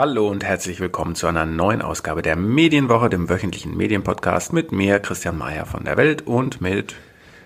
[0.00, 4.98] Hallo und herzlich willkommen zu einer neuen Ausgabe der Medienwoche, dem wöchentlichen Medienpodcast mit mir,
[4.98, 6.94] Christian Mayer von der Welt und mit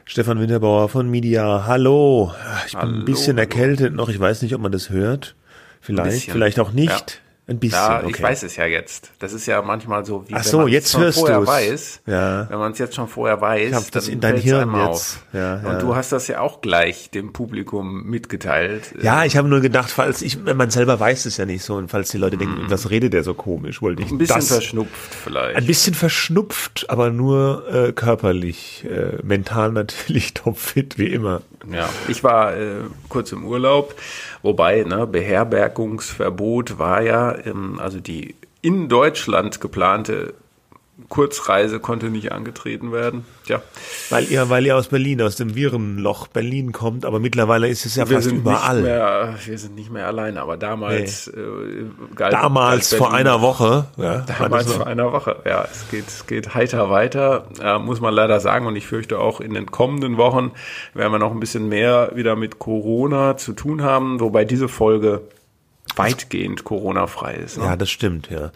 [0.04, 1.67] Stefan Winterbauer von Media.
[1.67, 2.32] Hallo.
[2.67, 4.09] Ich bin hallo, ein bisschen erkältet noch.
[4.09, 5.35] Ich weiß nicht, ob man das hört.
[5.80, 6.90] Vielleicht, vielleicht auch nicht.
[6.90, 7.23] Ja.
[7.46, 7.79] Ein bisschen.
[7.79, 8.11] Ja, okay.
[8.11, 9.11] ich weiß es ja jetzt.
[9.18, 11.48] Das ist ja manchmal so, wie Ach so, wenn man jetzt schon vorher du's.
[11.48, 12.00] weiß.
[12.07, 12.48] Ja.
[12.48, 14.89] Wenn man es jetzt schon vorher weiß, ich hab das in dein Hirn jetzt.
[14.89, 15.26] Auf.
[15.35, 15.71] Ja, ja.
[15.71, 18.94] Und du hast das ja auch gleich dem Publikum mitgeteilt.
[19.02, 21.75] Ja, ich habe nur gedacht, falls ich, wenn man selber weiß es ja nicht so
[21.75, 22.71] und falls die Leute denken, mm.
[22.71, 25.57] was redet der so komisch, wollte ich ein bisschen das, verschnupft vielleicht.
[25.57, 31.43] Ein bisschen verschnupft, aber nur äh, körperlich, äh, mental natürlich topfit wie immer.
[31.73, 33.95] Ja, ich war äh, kurz im Urlaub
[34.45, 40.34] Wobei, ne, Beherbergungsverbot war ja, ähm, also die in Deutschland geplante
[41.08, 43.24] Kurzreise konnte nicht angetreten werden.
[43.47, 43.62] Tja.
[44.10, 47.97] Weil ihr, weil ihr aus Berlin, aus dem Virenloch Berlin kommt, aber mittlerweile ist es
[47.97, 48.83] ja wir fast überall.
[48.83, 51.41] Mehr, wir sind nicht mehr allein, aber damals nee.
[51.41, 53.86] äh, galt, Damals galt vor einer Woche.
[53.97, 55.66] Ja, damals vor einer Woche, ja.
[55.70, 58.66] Es geht, es geht heiter weiter, äh, muss man leider sagen.
[58.66, 60.52] Und ich fürchte auch in den kommenden Wochen
[60.94, 65.22] werden wir noch ein bisschen mehr wieder mit Corona zu tun haben, wobei diese Folge
[65.96, 67.58] weitgehend Corona-frei ist.
[67.58, 67.64] Ne?
[67.64, 68.50] Ja, das stimmt, ja.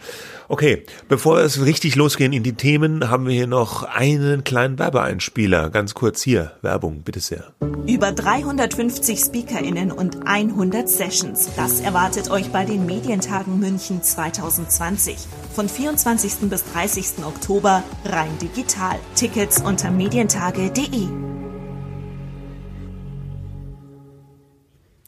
[0.47, 5.69] Okay, bevor es richtig losgehen in die Themen, haben wir hier noch einen kleinen Werbeeinspieler.
[5.69, 7.53] Ganz kurz hier, Werbung, bitte sehr.
[7.87, 11.49] Über 350 SpeakerInnen und 100 Sessions.
[11.55, 15.17] Das erwartet euch bei den Medientagen München 2020.
[15.53, 16.49] Von 24.
[16.49, 17.23] bis 30.
[17.25, 18.99] Oktober rein digital.
[19.15, 21.38] Tickets unter medientage.de.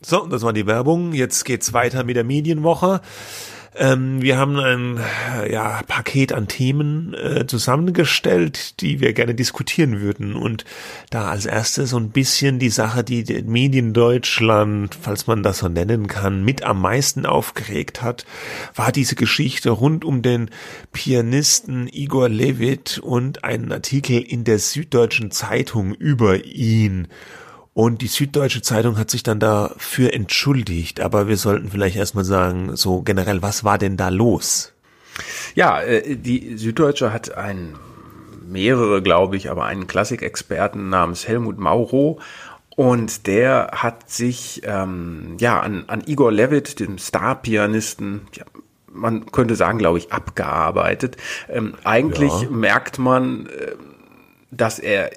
[0.03, 1.13] So, das war die Werbung.
[1.13, 3.02] Jetzt geht's weiter mit der Medienwoche.
[3.73, 4.99] Ähm, wir haben ein
[5.49, 10.35] ja, Paket an Themen äh, zusammengestellt, die wir gerne diskutieren würden.
[10.35, 10.66] Und
[11.09, 15.69] da als erstes so ein bisschen die Sache, die Medien Deutschland, falls man das so
[15.69, 18.25] nennen kann, mit am meisten aufgeregt hat,
[18.75, 20.50] war diese Geschichte rund um den
[20.91, 27.07] Pianisten Igor Levit und einen Artikel in der Süddeutschen Zeitung über ihn.
[27.74, 31.00] Und die Süddeutsche Zeitung hat sich dann dafür entschuldigt.
[31.00, 34.74] Aber wir sollten vielleicht erstmal sagen, so generell, was war denn da los?
[35.56, 37.76] Ja, äh, die Süddeutsche hat ein,
[38.46, 42.20] mehrere, glaube ich, aber einen Klassikexperten namens Helmut Mauro
[42.76, 48.46] und der hat sich ähm, ja an, an Igor Levitt, dem Star-Pianisten, ja,
[48.88, 51.18] man könnte sagen, glaube ich, abgearbeitet.
[51.50, 52.50] Ähm, eigentlich ja.
[52.50, 53.76] merkt man, äh,
[54.52, 55.12] dass er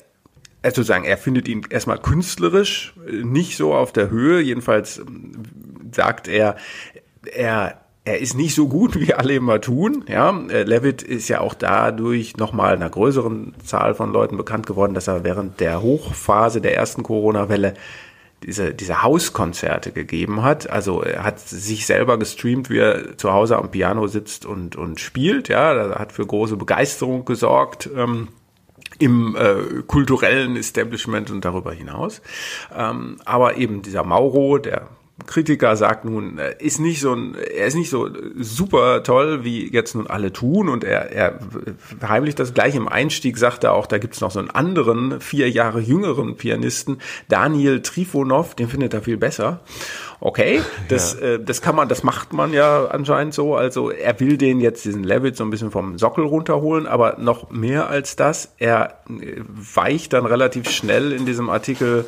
[0.65, 4.41] also sagen, er findet ihn erstmal künstlerisch äh, nicht so auf der Höhe.
[4.41, 5.33] Jedenfalls ähm,
[5.93, 6.57] sagt er,
[7.33, 10.05] er er ist nicht so gut, wie alle immer tun.
[10.09, 14.95] Ja, äh, Levitt ist ja auch dadurch nochmal einer größeren Zahl von Leuten bekannt geworden,
[14.95, 17.75] dass er während der Hochphase der ersten Corona-Welle
[18.43, 20.69] diese, diese Hauskonzerte gegeben hat.
[20.69, 25.01] Also er hat sich selber gestreamt, wie er zu Hause am Piano sitzt und, und
[25.01, 25.49] spielt.
[25.49, 27.89] Ja, er hat für große Begeisterung gesorgt.
[27.97, 28.29] Ähm,
[28.99, 32.23] im äh, kulturellen Establishment und darüber hinaus.
[32.75, 34.89] Ähm, aber eben dieser Mauro, der
[35.27, 39.73] Kritiker sagt nun, äh, ist nicht so ein, er ist nicht so super toll, wie
[39.73, 41.39] jetzt nun alle tun und er, er
[42.03, 45.49] heimlich das gleich im Einstieg sagt er auch, da gibt's noch so einen anderen, vier
[45.49, 46.99] Jahre jüngeren Pianisten,
[47.29, 49.61] Daniel Trifonov, den findet er viel besser.
[50.19, 51.27] Okay, das, ja.
[51.35, 53.55] äh, das kann man, das macht man ja anscheinend so.
[53.55, 57.51] Also er will den jetzt diesen Levitt so ein bisschen vom Sockel runterholen, aber noch
[57.51, 62.05] mehr als das, er äh, weicht dann relativ schnell in diesem Artikel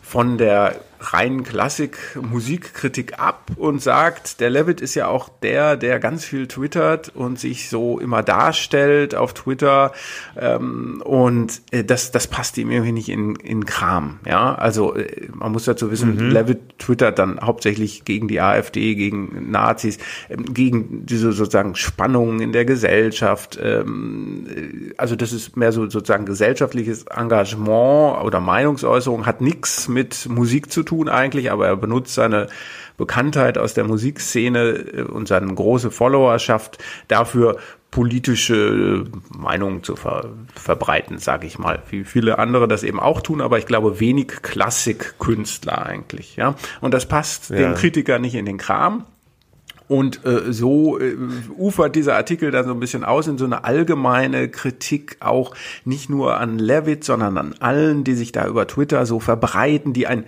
[0.00, 6.24] von der reinen Klassik-Musikkritik ab und sagt, der Levitt ist ja auch der, der ganz
[6.24, 9.92] viel twittert und sich so immer darstellt auf Twitter
[10.36, 14.20] ähm, und äh, das, das passt ihm irgendwie nicht in, in Kram.
[14.26, 16.30] Ja, also äh, man muss dazu wissen, mhm.
[16.30, 19.98] Levitt twittert dann hauptsächlich gegen die AfD, gegen Nazis,
[20.28, 23.58] ähm, gegen diese sozusagen Spannungen in der Gesellschaft.
[23.62, 30.28] Ähm, äh, also das ist mehr so sozusagen gesellschaftliches Engagement oder Meinungsäußerung, hat nichts mit
[30.28, 32.48] Musik zu tun eigentlich, aber er benutzt seine
[32.96, 37.58] Bekanntheit aus der Musikszene äh, und seine große Followerschaft dafür,
[37.90, 41.82] politische Meinungen zu ver verbreiten, sage ich mal.
[41.88, 46.36] Wie viele andere das eben auch tun, aber ich glaube wenig Klassikkünstler eigentlich.
[46.36, 47.56] Ja, und das passt ja.
[47.56, 49.04] dem Kritiker nicht in den Kram.
[49.88, 51.16] Und äh, so äh,
[51.56, 55.54] ufert dieser Artikel dann so ein bisschen aus in so eine allgemeine Kritik auch
[55.86, 60.06] nicht nur an Levitt, sondern an allen, die sich da über Twitter so verbreiten, die
[60.06, 60.24] ein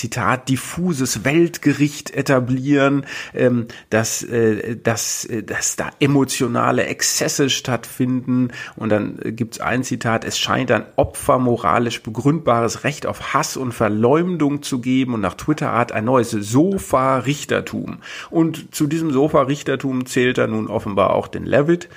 [0.00, 3.04] Zitat, diffuses Weltgericht etablieren,
[3.34, 8.48] ähm, dass, äh, dass, äh, dass da emotionale Exzesse stattfinden.
[8.76, 13.58] Und dann äh, gibt's ein Zitat, es scheint ein Opfer moralisch begründbares Recht auf Hass
[13.58, 17.98] und Verleumdung zu geben und nach Twitter-Art ein neues Sofa-Richtertum.
[18.30, 21.90] Und zu diesem Sofa-Richtertum zählt er nun offenbar auch den Levitt.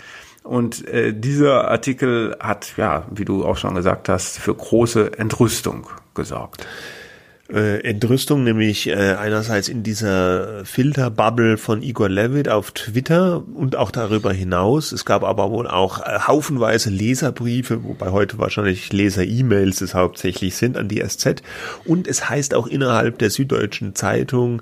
[0.43, 5.87] Und äh, dieser Artikel hat, ja, wie du auch schon gesagt hast, für große Entrüstung
[6.13, 6.67] gesorgt
[7.53, 13.91] äh, Entrüstung, nämlich äh, einerseits in dieser Filterbubble von Igor Levitt auf Twitter und auch
[13.91, 14.91] darüber hinaus.
[14.91, 20.77] Es gab aber wohl auch äh, haufenweise Leserbriefe, wobei heute wahrscheinlich Leser-E-Mails es hauptsächlich sind
[20.77, 21.43] an die SZ.
[21.85, 24.61] Und es heißt auch innerhalb der Süddeutschen Zeitung,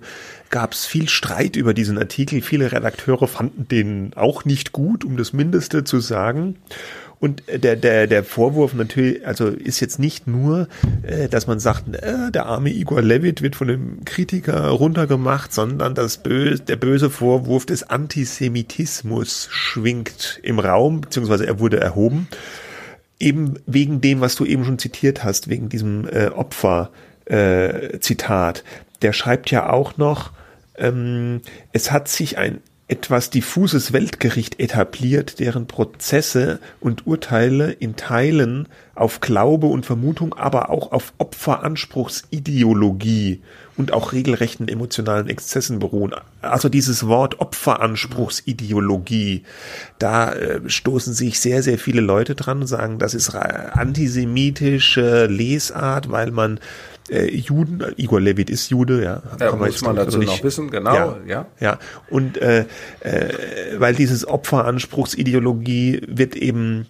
[0.50, 2.42] gab es viel Streit über diesen Artikel.
[2.42, 6.58] Viele Redakteure fanden den auch nicht gut, um das Mindeste zu sagen.
[7.22, 10.68] Und der, der, der Vorwurf natürlich, also ist jetzt nicht nur,
[11.04, 15.94] äh, dass man sagt, äh, der arme Igor Levit wird von einem Kritiker runtergemacht, sondern
[15.94, 22.28] das böse, der böse Vorwurf des Antisemitismus schwingt im Raum, beziehungsweise er wurde erhoben.
[23.20, 28.60] Eben wegen dem, was du eben schon zitiert hast, wegen diesem äh, Opfer-Zitat.
[28.60, 28.64] Äh,
[29.04, 30.32] der schreibt ja auch noch,
[30.76, 31.42] ähm,
[31.72, 39.22] es hat sich ein etwas diffuses Weltgericht etabliert, deren Prozesse und Urteile in Teilen auf
[39.22, 43.44] Glaube und Vermutung, aber auch auf Opferanspruchsideologie
[43.82, 46.14] und auch regelrechten emotionalen Exzessen beruhen.
[46.42, 49.42] Also dieses Wort Opferanspruchsideologie,
[49.98, 56.12] da äh, stoßen sich sehr, sehr viele Leute dran und sagen, das ist antisemitische Lesart,
[56.12, 56.60] weil man
[57.10, 59.24] äh, Juden, Igor Levit ist Jude, ja.
[59.40, 61.18] ja muss man dazu noch wissen, genau, ja.
[61.28, 61.80] Ja, ja.
[62.12, 62.66] Und äh,
[63.00, 63.34] äh,
[63.80, 66.86] weil dieses Opferanspruchsideologie wird eben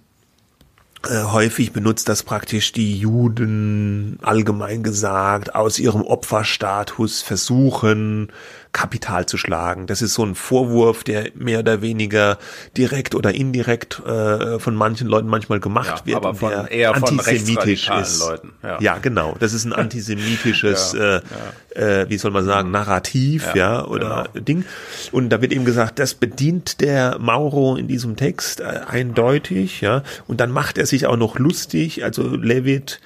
[1.10, 8.32] häufig benutzt das praktisch die Juden allgemein gesagt aus ihrem Opferstatus versuchen
[8.74, 9.86] Kapital zu schlagen.
[9.88, 12.38] Das ist so ein Vorwurf, der mehr oder weniger
[12.78, 16.96] direkt oder indirekt äh, von manchen Leuten manchmal gemacht ja, wird, aber von, der eher
[16.96, 18.20] antisemitisch von ist.
[18.22, 18.54] Leuten.
[18.64, 18.78] Ja.
[18.80, 18.98] ja.
[18.98, 19.36] genau.
[19.40, 24.46] Das ist ein antisemitisches, ja, äh, äh, wie soll man sagen, Narrativ, ja, oder genau.
[24.46, 24.66] Ding.
[25.12, 30.04] Und da wird eben gesagt, das bedient der Mauro in diesem Text äh, eindeutig, ja.
[30.28, 32.04] Und dann macht er sich auch noch lustig.
[32.04, 33.00] Also Levitt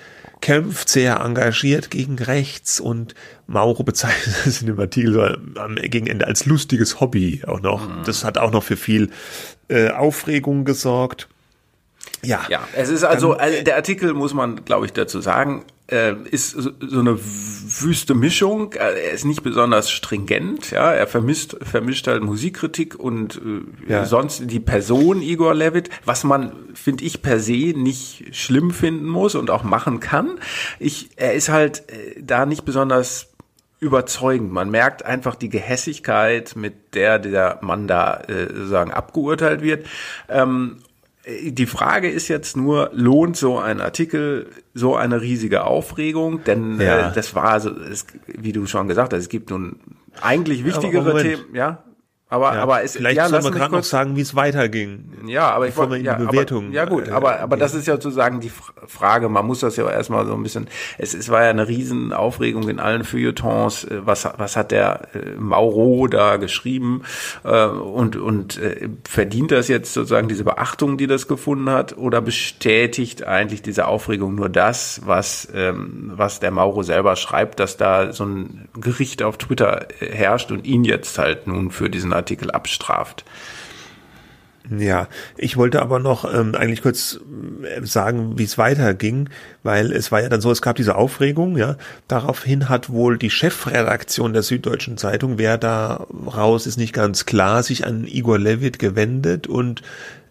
[0.46, 3.16] kämpft sehr engagiert gegen rechts und
[3.48, 5.24] Mauro bezeichnet es in dem Artikel so
[5.60, 7.90] am Gegenende als lustiges Hobby auch noch.
[7.90, 8.04] Mhm.
[8.06, 9.10] Das hat auch noch für viel
[9.70, 11.28] äh, Aufregung gesorgt.
[12.26, 12.42] Ja.
[12.50, 16.14] Ja, es ist also, dann, also der Artikel muss man, glaube ich, dazu sagen, äh,
[16.32, 18.74] ist so, eine wüste Mischung.
[18.74, 20.92] Äh, er ist nicht besonders stringent, ja.
[20.92, 24.06] Er vermisst, vermischt halt Musikkritik und äh, ja.
[24.06, 29.36] sonst die Person Igor Levitt, was man, finde ich, per se nicht schlimm finden muss
[29.36, 30.40] und auch machen kann.
[30.80, 33.28] Ich, er ist halt äh, da nicht besonders
[33.80, 34.52] überzeugend.
[34.52, 39.86] Man merkt einfach die Gehässigkeit, mit der der Mann da äh, sozusagen abgeurteilt wird.
[40.30, 40.78] Ähm,
[41.28, 46.44] die Frage ist jetzt nur, lohnt so ein Artikel so eine riesige Aufregung?
[46.44, 47.10] Denn ja.
[47.10, 49.80] äh, das war, so, es, wie du schon gesagt hast, es gibt nun
[50.22, 51.84] eigentlich wichtigere Themen, ja.
[52.28, 55.12] Aber, ja, aber es, vielleicht ja, soll man gerade noch sagen, wie es weiterging.
[55.28, 56.66] Ja, aber ich wollte ja, Bewertung.
[56.66, 58.52] Aber, ja gut, aber aber das ist ja sozusagen die
[58.88, 59.30] Frage.
[59.30, 60.68] Man muss das ja erstmal so ein bisschen.
[60.98, 63.84] Es, es war ja eine riesen Aufregung in allen Feuilletons.
[63.84, 67.04] Äh, was was hat der äh, Mauro da geschrieben
[67.44, 72.22] äh, und und äh, verdient das jetzt sozusagen diese Beachtung, die das gefunden hat, oder
[72.22, 78.14] bestätigt eigentlich diese Aufregung nur das, was ähm, was der Mauro selber schreibt, dass da
[78.14, 82.52] so ein Gericht auf Twitter äh, herrscht und ihn jetzt halt nun für diesen Artikel
[82.52, 83.26] abstraft.
[84.70, 85.08] Ja,
[85.38, 87.20] ich wollte aber noch ähm, eigentlich kurz
[87.64, 89.30] äh, sagen, wie es weiterging,
[89.64, 91.76] weil es war ja dann so, es gab diese Aufregung, ja.
[92.08, 97.64] Daraufhin hat wohl die Chefredaktion der Süddeutschen Zeitung, wer da raus ist nicht ganz klar,
[97.64, 99.82] sich an Igor Levitt gewendet und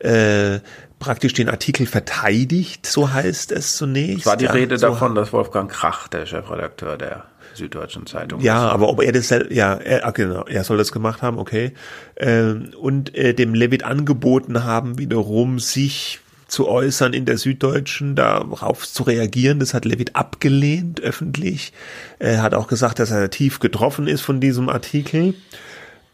[0.01, 0.59] äh,
[0.99, 4.21] praktisch den Artikel verteidigt, so heißt es zunächst.
[4.21, 7.25] Es war die ja, Rede so davon, dass Wolfgang Krach, der Chefredakteur der
[7.55, 8.41] Süddeutschen Zeitung.
[8.41, 11.73] Ja, aber ob er das, ja, er, genau, er soll das gemacht haben, okay.
[12.17, 18.87] Ähm, und äh, dem Levit angeboten haben, wiederum sich zu äußern in der Süddeutschen, darauf
[18.87, 19.59] zu reagieren.
[19.59, 21.73] Das hat Levit abgelehnt öffentlich.
[22.19, 25.35] Er hat auch gesagt, dass er tief getroffen ist von diesem Artikel.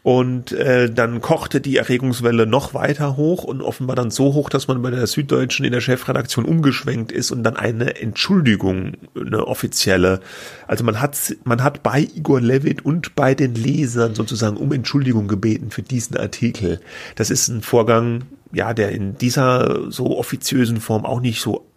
[0.03, 4.67] Und äh, dann kochte die Erregungswelle noch weiter hoch und offenbar dann so hoch, dass
[4.67, 10.21] man bei der Süddeutschen in der Chefredaktion umgeschwenkt ist und dann eine Entschuldigung, eine offizielle.
[10.67, 15.27] Also man hat, man hat bei Igor Levit und bei den Lesern sozusagen um Entschuldigung
[15.27, 16.79] gebeten für diesen Artikel.
[17.15, 21.67] Das ist ein Vorgang, ja, der in dieser so offiziösen Form auch nicht so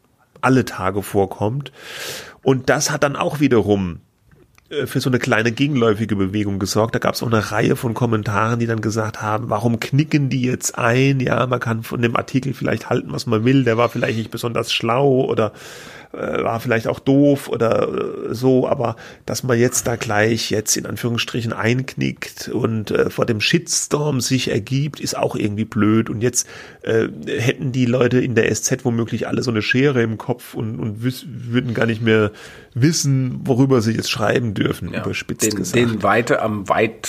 [0.40, 1.72] alle Tage vorkommt.
[2.42, 4.00] Und das hat dann auch wiederum
[4.86, 6.94] für so eine kleine gegenläufige Bewegung gesorgt.
[6.94, 10.42] Da gab es auch eine Reihe von Kommentaren, die dann gesagt haben, warum knicken die
[10.42, 11.20] jetzt ein?
[11.20, 13.64] Ja, man kann von dem Artikel vielleicht halten, was man will.
[13.64, 16.03] Der war vielleicht nicht besonders schlau oder äh,
[16.42, 20.86] war vielleicht auch doof oder äh, so, aber dass man jetzt da gleich jetzt in
[20.86, 26.10] Anführungsstrichen einknickt und äh, vor dem Shitstorm sich ergibt, ist auch irgendwie blöd.
[26.10, 26.48] Und jetzt
[26.82, 30.78] äh, hätten die Leute in der SZ womöglich alle so eine Schere im Kopf und,
[30.78, 32.30] und würden gar nicht mehr
[32.74, 35.76] wissen, worüber sie jetzt schreiben dürfen, ja, überspitzt den, gesagt.
[35.76, 37.08] Den weiter am weit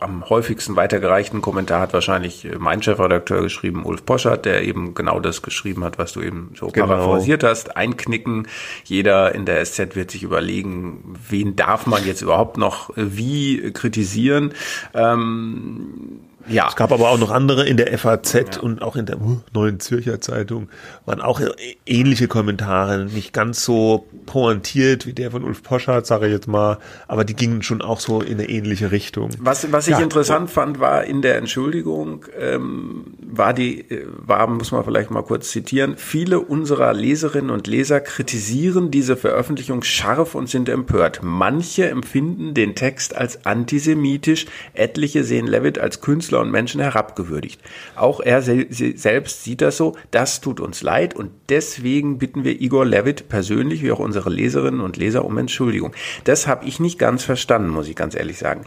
[0.00, 5.20] am häufigsten weitergereichten Kommentar hat wahrscheinlich äh, mein Chefredakteur geschrieben, Ulf Poschert, der eben genau
[5.20, 6.86] das geschrieben hat, was du eben so genau.
[6.86, 7.76] paraphrasiert hast.
[7.76, 8.48] Einknicken.
[8.84, 13.72] Jeder in der SZ wird sich überlegen, wen darf man jetzt überhaupt noch äh, wie
[13.72, 14.54] kritisieren.
[14.94, 16.66] Ähm, ja.
[16.68, 18.60] Es gab aber auch noch andere in der FAZ ja.
[18.60, 19.18] und auch in der
[19.52, 20.68] Neuen Zürcher Zeitung
[21.06, 21.40] waren auch
[21.86, 26.78] ähnliche Kommentare, nicht ganz so pointiert wie der von Ulf Poschardt, sage ich jetzt mal,
[27.06, 29.30] aber die gingen schon auch so in eine ähnliche Richtung.
[29.38, 30.00] Was, was ich ja.
[30.00, 35.22] interessant fand, war in der Entschuldigung, ähm, war die, äh, war, muss man vielleicht mal
[35.22, 41.20] kurz zitieren, viele unserer Leserinnen und Leser kritisieren diese Veröffentlichung scharf und sind empört.
[41.22, 47.60] Manche empfinden den Text als antisemitisch, etliche sehen Levitt als Künstler Künstler und Menschen herabgewürdigt.
[47.96, 49.96] Auch er selbst sieht das so.
[50.10, 54.80] Das tut uns leid und deswegen bitten wir Igor Levitt persönlich wie auch unsere Leserinnen
[54.80, 55.92] und Leser um Entschuldigung.
[56.24, 58.64] Das habe ich nicht ganz verstanden, muss ich ganz ehrlich sagen.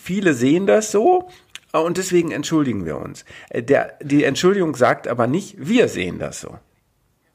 [0.00, 1.28] Viele sehen das so,
[1.72, 3.24] und deswegen entschuldigen wir uns.
[3.52, 6.58] Der, die Entschuldigung sagt aber nicht, wir sehen das so.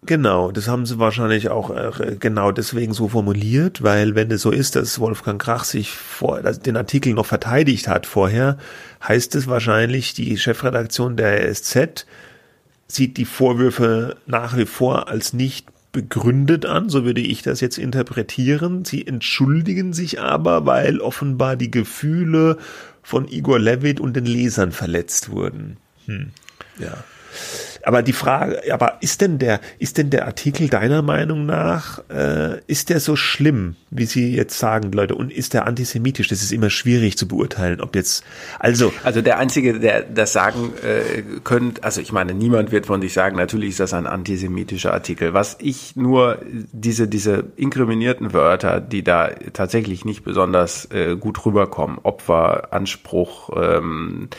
[0.06, 4.52] Genau, das haben sie wahrscheinlich auch äh, genau deswegen so formuliert, weil wenn es so
[4.52, 8.58] ist, dass Wolfgang Krach sich vor den Artikel noch verteidigt hat vorher,
[9.06, 12.06] heißt es wahrscheinlich, die Chefredaktion der SZ
[12.88, 17.78] sieht die Vorwürfe nach wie vor als nicht begründet an, so würde ich das jetzt
[17.78, 18.86] interpretieren.
[18.86, 22.58] Sie entschuldigen sich aber, weil offenbar die Gefühle
[23.04, 25.78] von Igor Levit und den Lesern verletzt wurden.
[26.06, 26.30] Hm.
[26.78, 27.04] Ja.
[27.90, 32.60] Aber die Frage, aber ist denn der, ist denn der Artikel deiner Meinung nach, äh,
[32.68, 35.16] ist der so schlimm, wie Sie jetzt sagen, Leute?
[35.16, 36.28] Und ist der antisemitisch?
[36.28, 38.24] Das ist immer schwierig zu beurteilen, ob jetzt,
[38.60, 38.94] also.
[39.04, 43.14] Also der Einzige, der das sagen äh, könnte, also ich meine, niemand wird von sich
[43.14, 45.34] sagen, natürlich ist das ein antisemitischer Artikel.
[45.34, 46.38] Was ich nur,
[46.72, 54.30] diese, diese inkriminierten Wörter, die da tatsächlich nicht besonders äh, gut rüberkommen, Opfer, Anspruch, ähm,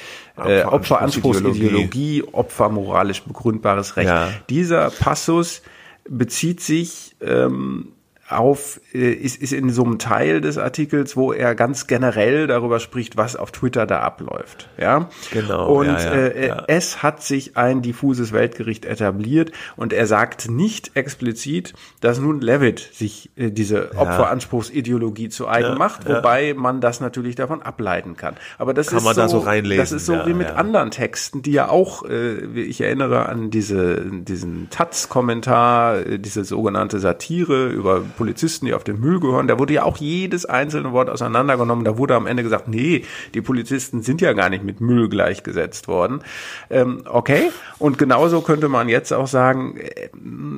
[0.47, 4.09] äh, Opferanspruchsideologie, Opfer moralisch begründbares Recht.
[4.09, 4.29] Ja.
[4.49, 5.63] Dieser Passus
[6.09, 7.93] bezieht sich ähm,
[8.31, 12.81] auf, äh, ist, ist in so einem Teil des Artikels, wo er ganz generell darüber
[12.81, 14.69] spricht, was auf Twitter da abläuft.
[14.79, 15.73] Ja, genau.
[15.73, 16.65] Und ja, ja, äh, ja.
[16.69, 22.91] es hat sich ein diffuses Weltgericht etabliert und er sagt nicht explizit, dass nun Levitt
[22.93, 28.37] sich äh, diese Opferanspruchsideologie zu eigen macht, wobei man das natürlich davon ableiten kann.
[28.59, 31.69] Aber das kann ist so, so das ist so wie mit anderen Texten, die ja
[31.69, 38.75] auch, äh, ich erinnere an diese diesen Taz-Kommentar, äh, diese sogenannte Satire über Polizisten, die
[38.75, 41.87] auf den Müll gehören, da wurde ja auch jedes einzelne Wort auseinandergenommen.
[41.87, 45.89] Da wurde am Ende gesagt, nee, die Polizisten sind ja gar nicht mit Müll gleichgesetzt
[45.89, 46.21] worden.
[46.69, 50.11] Ähm, okay, und genauso könnte man jetzt auch sagen, äh,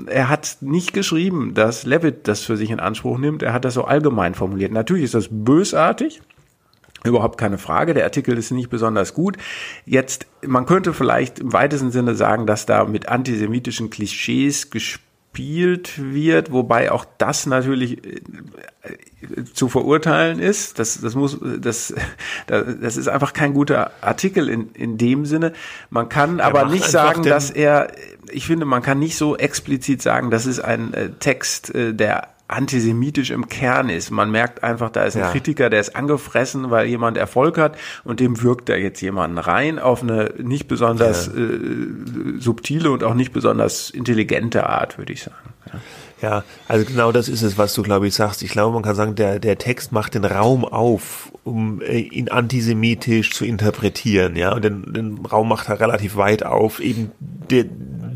[0.06, 3.44] er hat nicht geschrieben, dass Levitt das für sich in Anspruch nimmt.
[3.44, 4.72] Er hat das so allgemein formuliert.
[4.72, 6.20] Natürlich ist das bösartig.
[7.04, 7.94] Überhaupt keine Frage.
[7.94, 9.36] Der Artikel ist nicht besonders gut.
[9.86, 15.92] Jetzt, man könnte vielleicht im weitesten Sinne sagen, dass da mit antisemitischen Klischees gespielt gespielt
[15.96, 18.20] wird, wobei auch das natürlich äh,
[19.54, 20.78] zu verurteilen ist.
[20.78, 21.94] Das, das muss, das,
[22.46, 25.52] das ist einfach kein guter Artikel in, in dem Sinne.
[25.90, 27.92] Man kann er aber nicht sagen, dass er,
[28.30, 32.28] ich finde, man kann nicht so explizit sagen, das ist ein äh, Text, äh, der
[32.48, 34.10] antisemitisch im Kern ist.
[34.10, 35.30] Man merkt einfach, da ist ein ja.
[35.30, 39.78] Kritiker, der ist angefressen, weil jemand Erfolg hat und dem wirkt da jetzt jemanden rein
[39.78, 41.40] auf eine nicht besonders ja.
[41.40, 45.54] äh, subtile und auch nicht besonders intelligente Art, würde ich sagen.
[45.72, 45.80] Ja.
[46.22, 48.44] Ja, also genau das ist es, was du, glaube ich, sagst.
[48.44, 52.28] Ich glaube, man kann sagen, der, der Text macht den Raum auf, um äh, ihn
[52.28, 57.68] antisemitisch zu interpretieren, ja, und den, den Raum macht er relativ weit auf, eben de,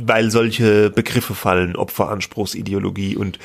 [0.06, 3.40] weil solche Begriffe fallen, Opferanspruchsideologie und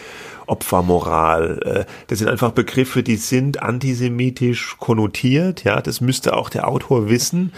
[0.47, 1.59] Opfermoral.
[1.63, 5.63] Äh, das sind einfach Begriffe, die sind antisemitisch konnotiert.
[5.63, 7.53] Ja, das müsste auch der Autor wissen.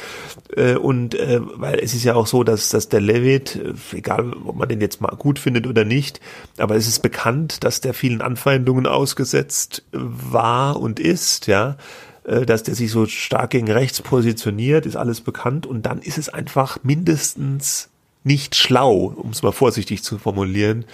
[0.55, 3.59] Äh, und äh, weil es ist ja auch so, dass, dass der Levitt,
[3.93, 6.19] egal ob man den jetzt mal gut findet oder nicht,
[6.57, 11.47] aber es ist bekannt, dass der vielen Anfeindungen ausgesetzt war und ist.
[11.47, 11.77] Ja,
[12.23, 15.65] dass der sich so stark gegen rechts positioniert, ist alles bekannt.
[15.65, 17.89] Und dann ist es einfach mindestens
[18.23, 20.85] nicht schlau, um es mal vorsichtig zu formulieren,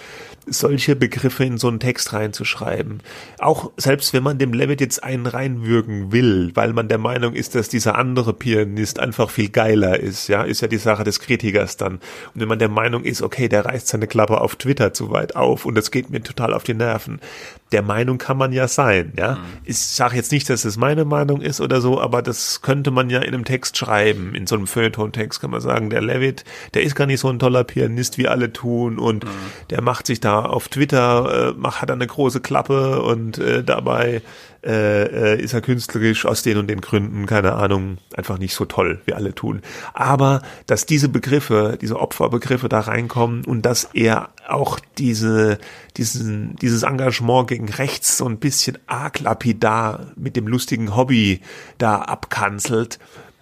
[0.49, 3.01] solche Begriffe in so einen Text reinzuschreiben.
[3.39, 7.55] Auch selbst wenn man dem Levitt jetzt einen reinwürgen will, weil man der Meinung ist,
[7.55, 11.77] dass dieser andere Pianist einfach viel geiler ist, ja, ist ja die Sache des Kritikers
[11.77, 11.95] dann.
[12.33, 15.35] Und wenn man der Meinung ist, okay, der reißt seine Klappe auf Twitter zu weit
[15.35, 17.19] auf und das geht mir total auf die Nerven.
[17.71, 19.35] Der Meinung kann man ja sein, ja.
[19.35, 19.39] Mhm.
[19.63, 23.09] Ich sage jetzt nicht, dass es meine Meinung ist oder so, aber das könnte man
[23.09, 24.33] ja in einem Text schreiben.
[24.33, 27.37] In so einem Feuilleton-Text kann man sagen, der Levitt, der ist gar nicht so ein
[27.37, 29.29] toller Pianist, wie alle tun und mhm.
[29.69, 34.21] der macht sich da auf Twitter, äh, macht, hat eine große Klappe und äh, dabei
[34.61, 38.65] äh, äh, ist er künstlerisch aus den und den Gründen, keine Ahnung, einfach nicht so
[38.65, 39.61] toll, wie alle tun.
[39.93, 45.59] Aber dass diese Begriffe, diese Opferbegriffe da reinkommen und dass er auch diese,
[45.95, 51.39] diesen, dieses Engagement gegen rechts so ein bisschen arg lapidar mit dem lustigen Hobby
[51.77, 52.99] da abkanzelt,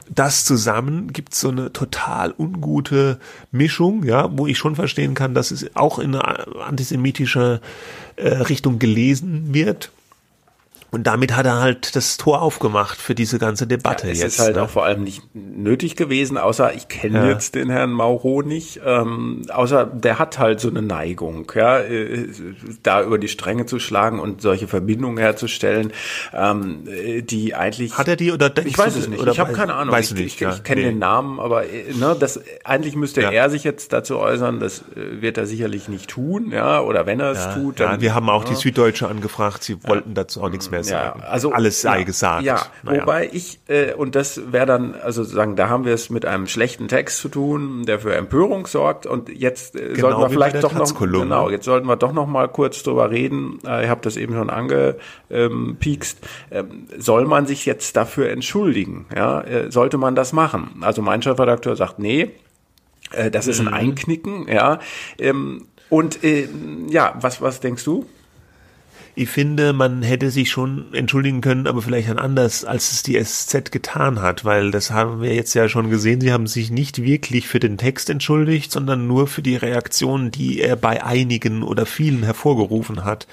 [0.09, 3.19] das zusammen gibt so eine total ungute
[3.51, 7.61] Mischung, ja, wo ich schon verstehen kann, dass es auch in eine antisemitische
[8.15, 9.91] äh, Richtung gelesen wird.
[10.89, 14.33] Und damit hat er halt das Tor aufgemacht für diese ganze Debatte ja, es jetzt.
[14.33, 14.63] ist halt ne?
[14.63, 17.27] auch vor allem nicht nötig gewesen, außer ich kenne ja.
[17.27, 22.29] jetzt den Herrn Mauro nicht, ähm, außer der hat halt so eine Neigung, ja, äh,
[22.83, 25.91] da über die Stränge zu schlagen und solche Verbindungen herzustellen,
[26.33, 26.87] ähm,
[27.21, 27.97] die eigentlich.
[27.97, 29.25] Hat er die oder Ich weiß es nicht.
[29.25, 29.93] Ich habe keine Ahnung.
[29.93, 30.87] Weiß ich, nicht, ich, ich kenne nee.
[30.87, 33.31] den Namen, aber äh, ne, das eigentlich müsste ja.
[33.31, 34.61] er sich jetzt dazu äußern.
[34.61, 37.81] Das äh, wird er sicherlich nicht tun, ja, oder wenn er es tut.
[37.81, 39.63] Dann, ja, wir haben auch die Süddeutsche angefragt.
[39.65, 41.19] Sie wollten dazu auch nichts mehr mehr sagen.
[41.21, 42.43] Ja, also alles sei ja, gesagt.
[42.43, 43.01] Ja, naja.
[43.01, 46.47] wobei ich äh, und das wäre dann also sagen, da haben wir es mit einem
[46.47, 50.63] schlechten Text zu tun, der für Empörung sorgt und jetzt äh, genau sollten wir vielleicht
[50.63, 53.59] doch noch genau, jetzt sollten wir doch noch mal kurz drüber reden.
[53.65, 56.19] Äh, ich habe das eben schon angepiekst.
[56.51, 59.05] Ähm, soll man sich jetzt dafür entschuldigen?
[59.15, 60.81] Ja, äh, sollte man das machen?
[60.81, 62.31] Also mein Chefredakteur sagt, nee,
[63.11, 63.73] äh, das ist ein mhm.
[63.73, 64.79] Einknicken, ja.
[65.19, 66.47] Ähm, und äh,
[66.89, 68.05] ja, was was denkst du?
[69.19, 73.19] Ich finde, man hätte sich schon entschuldigen können, aber vielleicht dann anders, als es die
[73.19, 76.21] SZ getan hat, weil das haben wir jetzt ja schon gesehen.
[76.21, 80.61] Sie haben sich nicht wirklich für den Text entschuldigt, sondern nur für die Reaktion, die
[80.61, 83.25] er bei einigen oder vielen hervorgerufen hat.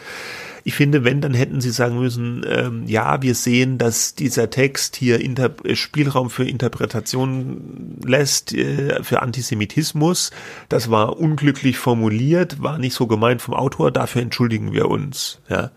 [0.67, 4.97] Ich finde, wenn, dann hätten sie sagen müssen, ähm, ja, wir sehen, dass dieser Text
[4.97, 10.31] hier Inter Spielraum für Interpretation lässt, äh, für Antisemitismus.
[10.71, 15.41] Das war unglücklich formuliert, war nicht so gemeint vom Autor, dafür entschuldigen wir uns.
[15.51, 15.71] Ja.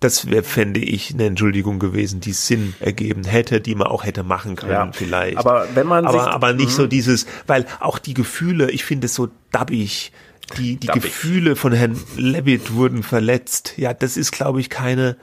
[0.00, 4.22] Das wäre, fände ich, eine Entschuldigung gewesen, die Sinn ergeben hätte, die man auch hätte
[4.22, 5.38] machen können, ja, vielleicht.
[5.38, 6.88] Aber wenn man aber, aber nicht so mhm.
[6.90, 10.12] dieses, weil auch die Gefühle, ich finde es so dabbig,
[10.46, 13.74] die, die Gefühle von Herrn Levitt wurden verletzt.
[13.76, 15.16] Ja, das ist, glaube ich, keine,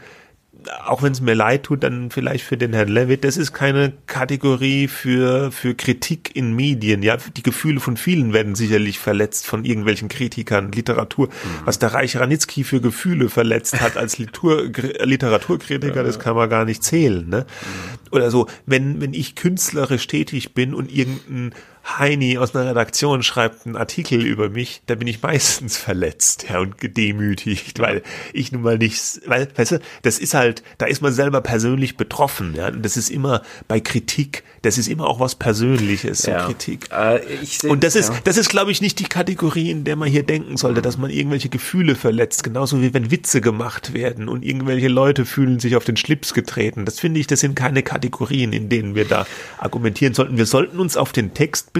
[0.85, 3.93] auch wenn es mir leid tut, dann vielleicht für den Herrn Levitt, das ist keine
[4.07, 7.03] Kategorie für, für Kritik in Medien.
[7.03, 11.27] Ja, die Gefühle von vielen werden sicherlich verletzt von irgendwelchen Kritikern, Literatur.
[11.27, 11.31] Mhm.
[11.65, 14.69] Was der Reich Ranitzky für Gefühle verletzt hat als Litur,
[15.03, 16.03] Literaturkritiker, ja.
[16.03, 17.27] das kann man gar nicht zählen.
[17.27, 17.45] Ne?
[17.45, 18.07] Mhm.
[18.11, 21.53] Oder so, wenn, wenn ich künstlerisch tätig bin und irgendein
[21.99, 26.59] Heini aus einer Redaktion schreibt einen Artikel über mich, da bin ich meistens verletzt, ja,
[26.59, 31.01] und gedemütigt, weil ich nun mal nicht, weil, weißt du, das ist halt, da ist
[31.01, 35.19] man selber persönlich betroffen, ja, und das ist immer bei Kritik, das ist immer auch
[35.19, 36.45] was Persönliches, ja.
[36.45, 36.89] Kritik.
[36.91, 38.19] Äh, seh, und das ist, ja.
[38.23, 41.09] das ist, glaube ich, nicht die Kategorie, in der man hier denken sollte, dass man
[41.09, 45.85] irgendwelche Gefühle verletzt, genauso wie wenn Witze gemacht werden und irgendwelche Leute fühlen sich auf
[45.85, 46.85] den Schlips getreten.
[46.85, 49.25] Das finde ich, das sind keine Kategorien, in denen wir da
[49.57, 50.37] argumentieren sollten.
[50.37, 51.73] Wir sollten uns auf den Text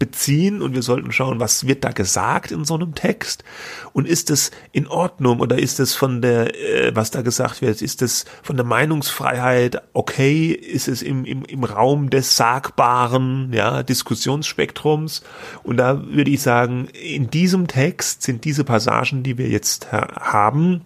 [0.00, 3.44] beziehen und wir sollten schauen, was wird da gesagt in so einem Text
[3.92, 7.82] und ist es in Ordnung oder ist es von der, äh, was da gesagt wird,
[7.82, 13.82] ist es von der Meinungsfreiheit okay, ist es im, im, im Raum des sagbaren, ja,
[13.82, 15.22] Diskussionsspektrums?
[15.62, 20.80] Und da würde ich sagen, in diesem Text sind diese Passagen, die wir jetzt haben,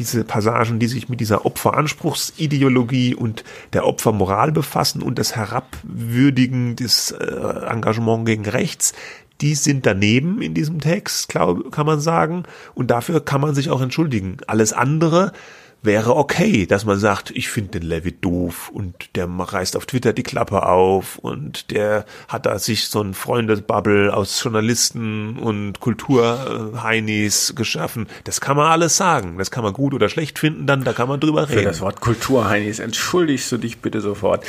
[0.00, 7.12] diese Passagen, die sich mit dieser Opferanspruchsideologie und der Opfermoral befassen und das Herabwürdigen des
[7.12, 7.24] äh,
[7.68, 8.94] Engagement gegen rechts,
[9.42, 12.44] die sind daneben in diesem Text, glaub, kann man sagen.
[12.74, 14.38] Und dafür kann man sich auch entschuldigen.
[14.46, 15.32] Alles andere
[15.82, 20.12] wäre okay, dass man sagt, ich finde den Levitt doof und der reißt auf Twitter
[20.12, 27.54] die Klappe auf und der hat da sich so ein Freundesbubble aus Journalisten und Kulturheinis
[27.56, 28.08] geschaffen.
[28.24, 29.38] Das kann man alles sagen.
[29.38, 31.60] Das kann man gut oder schlecht finden, dann da kann man drüber reden.
[31.60, 34.44] Für das Wort Kulturheinis entschuldigst du dich bitte sofort.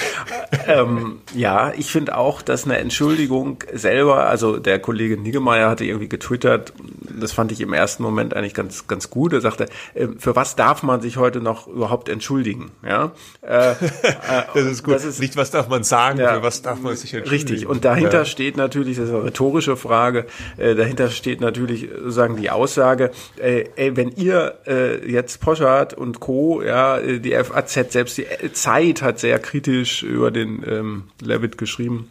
[0.68, 6.10] ähm, ja, ich finde auch, dass eine Entschuldigung selber, also der Kollege Niggemeier hatte irgendwie
[6.10, 6.74] getwittert,
[7.20, 9.34] das fand ich im ersten Moment eigentlich ganz, ganz gut.
[9.34, 12.72] Er sagte, äh, für was darf man sich heute noch überhaupt entschuldigen?
[12.86, 13.76] Ja, äh,
[14.54, 14.96] das ist gut.
[14.96, 17.50] Das ist, Nicht, was darf man sagen, ja, für was darf man sich entschuldigen?
[17.50, 17.68] Richtig.
[17.68, 18.26] Und dahinter ja.
[18.26, 20.26] steht natürlich, das ist eine rhetorische Frage,
[20.58, 26.20] äh, dahinter steht natürlich sozusagen die Aussage, äh, ey, wenn ihr äh, jetzt Poschardt und
[26.20, 32.10] Co., ja, die FAZ, selbst die Zeit hat sehr kritisch über den ähm, Levitt geschrieben,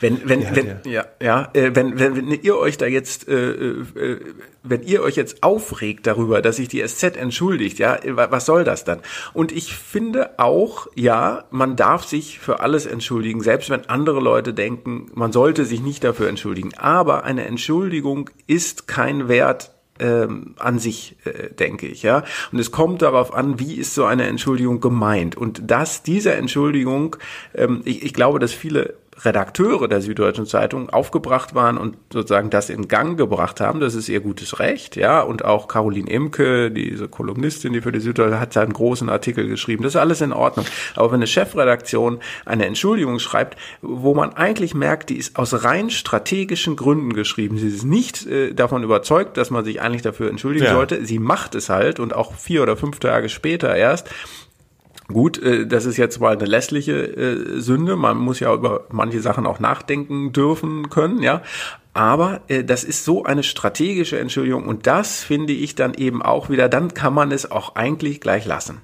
[0.00, 3.50] wenn, wenn, ja, wenn, ja, ja, äh, wenn, wenn, wenn ihr euch da jetzt, äh,
[3.52, 4.20] äh,
[4.62, 8.84] wenn ihr euch jetzt aufregt darüber, dass sich die SZ entschuldigt, ja, was soll das
[8.84, 9.00] dann?
[9.32, 14.54] Und ich finde auch, ja, man darf sich für alles entschuldigen, selbst wenn andere Leute
[14.54, 16.72] denken, man sollte sich nicht dafür entschuldigen.
[16.76, 22.24] Aber eine Entschuldigung ist kein Wert ähm, an sich, äh, denke ich, ja.
[22.52, 25.36] Und es kommt darauf an, wie ist so eine Entschuldigung gemeint.
[25.36, 27.16] Und dass diese Entschuldigung,
[27.54, 32.70] ähm, ich, ich glaube, dass viele Redakteure der Süddeutschen Zeitung aufgebracht waren und sozusagen das
[32.70, 33.80] in Gang gebracht haben.
[33.80, 35.20] Das ist ihr gutes Recht, ja.
[35.20, 39.82] Und auch Caroline Imke, diese Kolumnistin, die für die Süddeutsche hat, einen großen Artikel geschrieben.
[39.82, 40.66] Das ist alles in Ordnung.
[40.96, 45.90] Aber wenn eine Chefredaktion eine Entschuldigung schreibt, wo man eigentlich merkt, die ist aus rein
[45.90, 47.58] strategischen Gründen geschrieben.
[47.58, 50.74] Sie ist nicht äh, davon überzeugt, dass man sich eigentlich dafür entschuldigen ja.
[50.74, 51.04] sollte.
[51.04, 54.08] Sie macht es halt und auch vier oder fünf Tage später erst.
[55.14, 57.94] Gut, äh, das ist jetzt mal eine lässliche äh, Sünde.
[57.94, 61.40] Man muss ja über manche Sachen auch nachdenken dürfen können, ja.
[61.92, 66.50] Aber äh, das ist so eine strategische Entschuldigung und das finde ich dann eben auch
[66.50, 68.80] wieder, dann kann man es auch eigentlich gleich lassen.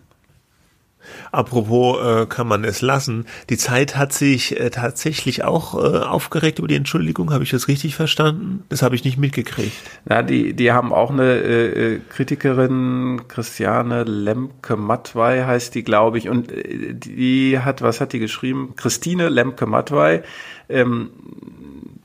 [1.32, 3.26] Apropos äh, kann man es lassen.
[3.50, 7.32] Die Zeit hat sich äh, tatsächlich auch äh, aufgeregt über die Entschuldigung.
[7.32, 8.64] Habe ich das richtig verstanden?
[8.68, 9.76] Das habe ich nicht mitgekriegt.
[10.06, 16.28] Na, die, die haben auch eine äh, äh Kritikerin, Christiane Lemke-Matwei heißt die, glaube ich.
[16.28, 18.74] Und äh, die hat, was hat die geschrieben?
[18.76, 20.22] Christine Lemke-Matwei.
[20.68, 21.10] Ähm,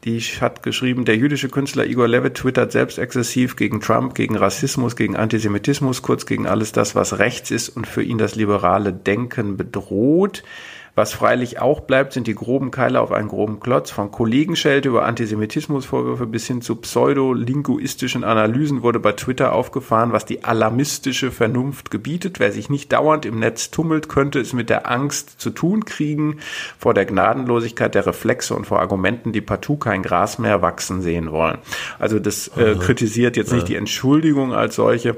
[0.06, 4.96] die hat geschrieben, der jüdische Künstler Igor Levitt twittert selbst exzessiv gegen Trump, gegen Rassismus,
[4.96, 9.58] gegen Antisemitismus, kurz gegen alles das, was rechts ist und für ihn das liberale Denken
[9.58, 10.44] bedroht.
[10.96, 13.92] Was freilich auch bleibt, sind die groben Keile auf einen groben Klotz.
[13.92, 20.46] Von Kollegenschelte über Antisemitismusvorwürfe bis hin zu pseudo-linguistischen Analysen wurde bei Twitter aufgefahren, was die
[20.46, 22.40] alarmistische Vernunft gebietet.
[22.40, 26.40] Wer sich nicht dauernd im Netz tummelt, könnte es mit der Angst zu tun kriegen,
[26.78, 31.30] vor der Gnadenlosigkeit der Reflexe und vor Argumenten, die partout kein Gras mehr wachsen sehen
[31.34, 31.58] wollen.
[32.00, 35.18] Also das äh, kritisiert jetzt nicht die Entschuldigung als solche,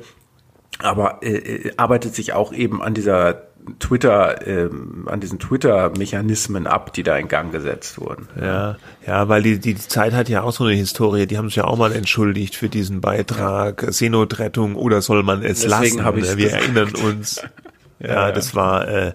[0.80, 3.47] aber äh, äh arbeitet sich auch eben an dieser
[3.80, 8.28] Twitter, ähm, an diesen Twitter-Mechanismen ab, die da in Gang gesetzt wurden.
[8.40, 11.58] Ja, ja, weil die, die Zeit hat ja auch so eine Historie, die haben sich
[11.58, 13.92] ja auch mal entschuldigt für diesen Beitrag, ja.
[13.92, 16.16] Seenotrettung oder soll man es Deswegen lassen?
[16.18, 16.54] Wir gesagt.
[16.54, 17.42] erinnern uns.
[18.00, 19.14] Ja, ja, das war, äh,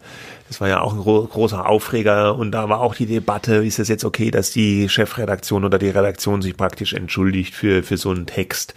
[0.49, 3.79] das war ja auch ein gro großer Aufreger und da war auch die Debatte, ist
[3.79, 8.11] es jetzt okay, dass die Chefredaktion oder die Redaktion sich praktisch entschuldigt für, für so
[8.11, 8.75] einen Text.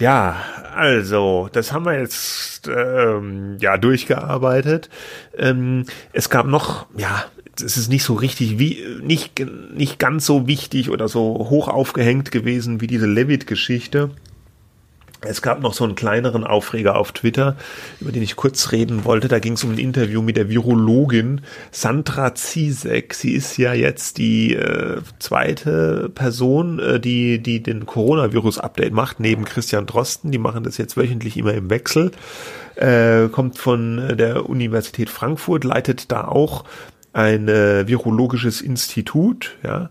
[0.00, 0.36] Ja,
[0.74, 4.88] also, das haben wir jetzt ähm, ja durchgearbeitet.
[5.36, 7.24] Ähm, es gab noch, ja,
[7.62, 9.40] es ist nicht so richtig wie nicht
[9.74, 14.10] nicht ganz so wichtig oder so hoch aufgehängt gewesen wie diese Levitt-Geschichte.
[15.26, 17.56] Es gab noch so einen kleineren Aufreger auf Twitter,
[18.00, 19.28] über den ich kurz reden wollte.
[19.28, 23.14] Da ging es um ein Interview mit der Virologin Sandra Zizek.
[23.14, 29.44] Sie ist ja jetzt die äh, zweite Person, äh, die, die den Coronavirus-Update macht, neben
[29.44, 30.30] Christian Drosten.
[30.30, 32.10] Die machen das jetzt wöchentlich immer im Wechsel.
[32.76, 36.64] Äh, kommt von der Universität Frankfurt, leitet da auch
[37.12, 39.90] ein äh, virologisches Institut, ja.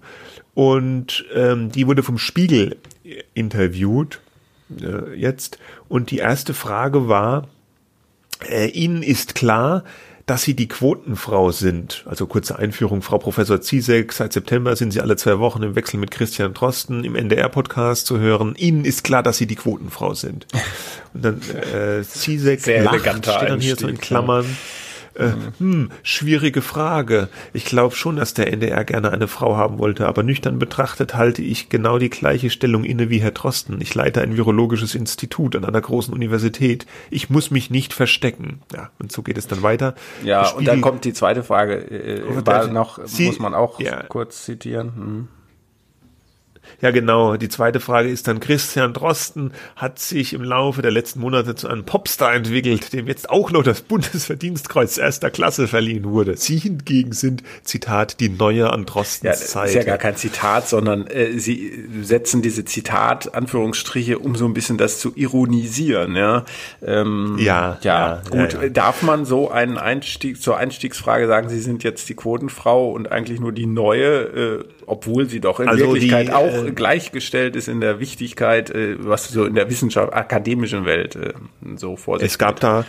[0.53, 2.77] Und ähm, die wurde vom Spiegel
[3.33, 4.19] interviewt
[4.81, 5.59] äh, jetzt.
[5.89, 7.47] Und die erste Frage war,
[8.49, 9.83] äh, Ihnen ist klar,
[10.25, 12.03] dass Sie die Quotenfrau sind.
[12.07, 15.97] Also kurze Einführung, Frau Professor Ziesek, seit September sind Sie alle zwei Wochen im Wechsel
[15.97, 18.55] mit Christian Drosten im NDR-Podcast zu hören.
[18.55, 20.47] Ihnen ist klar, dass Sie die Quotenfrau sind.
[21.13, 24.45] Und dann äh, Ziesek Sehr lacht, steht dann hier so in Klammern.
[24.45, 24.82] Ja.
[25.15, 27.29] Äh, hm, schwierige Frage.
[27.53, 31.41] Ich glaube schon, dass der NDR gerne eine Frau haben wollte, aber nüchtern betrachtet halte
[31.41, 33.79] ich genau die gleiche Stellung inne wie Herr Drosten.
[33.81, 36.85] Ich leite ein virologisches Institut an einer großen Universität.
[37.09, 38.61] Ich muss mich nicht verstecken.
[38.73, 39.95] Ja, und so geht es dann weiter.
[40.23, 41.75] Ja, und dann kommt die zweite Frage.
[41.75, 44.93] Äh, war noch, Sie, muss man auch ja, kurz zitieren.
[44.95, 45.27] Hm.
[46.81, 47.37] Ja, genau.
[47.37, 51.67] Die zweite Frage ist dann, Christian Drosten hat sich im Laufe der letzten Monate zu
[51.67, 56.37] einem Popstar entwickelt, dem jetzt auch noch das Bundesverdienstkreuz erster Klasse verliehen wurde.
[56.37, 59.69] Sie hingegen sind, Zitat, die neue an Drostens ja, Zeit.
[59.69, 64.53] ist ja gar kein Zitat, sondern äh, sie setzen diese Zitat, Anführungsstriche, um so ein
[64.53, 66.15] bisschen das zu ironisieren.
[66.15, 66.45] Ja,
[66.85, 68.53] ähm, ja, ja, ja, gut.
[68.61, 73.11] Ja, Darf man so einen Einstieg zur Einstiegsfrage sagen, Sie sind jetzt die Quotenfrau und
[73.11, 74.03] eigentlich nur die neue?
[74.03, 78.95] Äh, obwohl sie doch in also Wirklichkeit die, auch gleichgestellt ist in der Wichtigkeit, äh,
[78.99, 81.33] was so in der Wissenschaft, akademischen Welt äh,
[81.75, 82.63] so vor sich Es gab geht.
[82.63, 82.85] da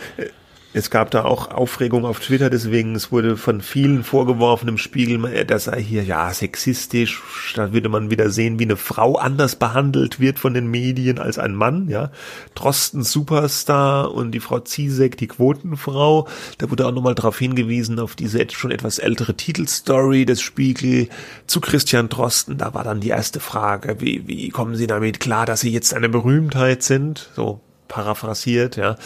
[0.75, 5.45] es gab da auch Aufregung auf Twitter, deswegen es wurde von vielen vorgeworfen im Spiegel,
[5.45, 7.23] dass sei hier ja sexistisch.
[7.55, 11.39] Da würde man wieder sehen, wie eine Frau anders behandelt wird von den Medien als
[11.39, 11.87] ein Mann.
[11.87, 12.11] Ja,
[12.55, 16.27] Drosten Superstar und die Frau Ziesek die Quotenfrau.
[16.57, 21.07] Da wurde auch nochmal darauf hingewiesen auf diese schon etwas ältere Titelstory des Spiegel
[21.47, 22.57] zu Christian Drosten.
[22.57, 25.93] Da war dann die erste Frage: Wie wie kommen Sie damit klar, dass Sie jetzt
[25.93, 27.29] eine Berühmtheit sind?
[27.33, 28.97] So paraphrasiert, ja.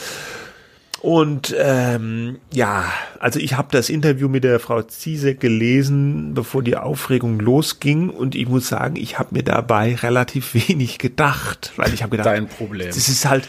[1.01, 2.85] Und ähm, ja,
[3.19, 8.09] also ich habe das Interview mit der Frau Ziesek gelesen, bevor die Aufregung losging.
[8.09, 12.27] Und ich muss sagen, ich habe mir dabei relativ wenig gedacht, weil ich habe gedacht,
[12.27, 12.87] dein Problem.
[12.87, 13.47] Das ist halt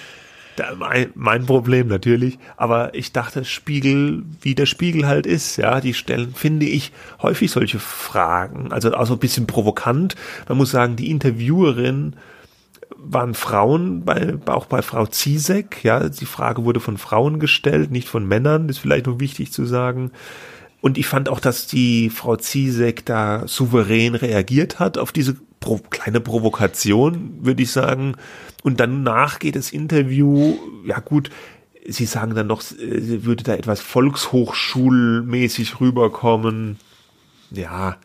[0.76, 2.38] mein, mein Problem natürlich.
[2.56, 7.50] Aber ich dachte, Spiegel, wie der Spiegel halt ist, ja, die stellen, finde ich, häufig
[7.50, 8.72] solche Fragen.
[8.72, 10.14] Also auch so ein bisschen provokant.
[10.48, 12.14] Man muss sagen, die Interviewerin
[12.96, 18.08] waren Frauen, bei, auch bei Frau Ziesek, ja, die Frage wurde von Frauen gestellt, nicht
[18.08, 20.10] von Männern, ist vielleicht noch wichtig zu sagen.
[20.80, 25.78] Und ich fand auch, dass die Frau Ziesek da souverän reagiert hat auf diese pro
[25.78, 28.16] kleine Provokation, würde ich sagen.
[28.62, 31.30] Und danach geht das Interview, ja gut,
[31.86, 36.76] Sie sagen dann noch, sie würde da etwas volkshochschulmäßig rüberkommen.
[37.50, 37.96] Ja,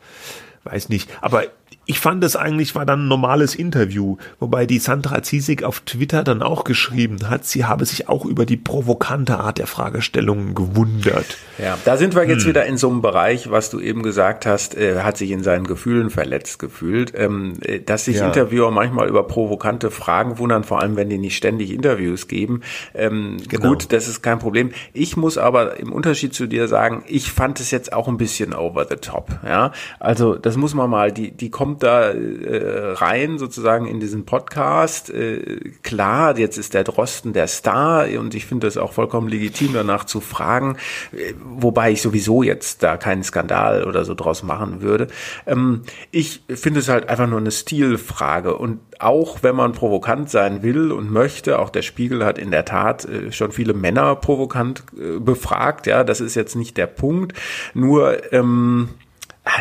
[0.63, 1.09] weiß nicht.
[1.21, 1.43] Aber
[1.85, 6.23] ich fand es eigentlich war dann ein normales Interview, wobei die Sandra Ziesig auf Twitter
[6.23, 11.37] dann auch geschrieben hat, sie habe sich auch über die provokante Art der Fragestellungen gewundert.
[11.57, 12.49] Ja, da sind wir jetzt hm.
[12.49, 15.67] wieder in so einem Bereich, was du eben gesagt hast, äh, hat sich in seinen
[15.67, 18.27] Gefühlen verletzt gefühlt, ähm, äh, dass sich ja.
[18.27, 22.61] Interviewer manchmal über provokante Fragen wundern, vor allem wenn die nicht ständig Interviews geben.
[22.93, 23.69] Ähm, genau.
[23.69, 24.71] Gut, das ist kein Problem.
[24.93, 28.53] Ich muss aber im Unterschied zu dir sagen, ich fand es jetzt auch ein bisschen
[28.53, 29.29] over the top.
[29.45, 33.99] Ja, also das muss man mal, die die kommt kommt da äh, rein sozusagen in
[33.99, 35.09] diesen Podcast.
[35.09, 39.73] Äh, klar, jetzt ist der Drosten der Star und ich finde das auch vollkommen legitim,
[39.73, 40.77] danach zu fragen,
[41.11, 45.07] äh, wobei ich sowieso jetzt da keinen Skandal oder so draus machen würde.
[45.45, 50.63] Ähm, ich finde es halt einfach nur eine Stilfrage und auch wenn man provokant sein
[50.63, 54.83] will und möchte, auch der Spiegel hat in der Tat äh, schon viele Männer provokant
[54.97, 57.33] äh, befragt, ja, das ist jetzt nicht der Punkt,
[57.73, 58.89] nur ähm,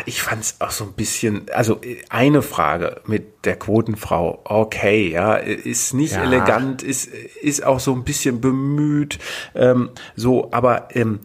[0.05, 5.35] ich fand es auch so ein bisschen, also eine Frage mit der Quotenfrau, okay, ja,
[5.35, 6.23] ist nicht ja.
[6.23, 9.19] elegant, ist, ist auch so ein bisschen bemüht,
[9.53, 11.19] ähm, so, aber ähm,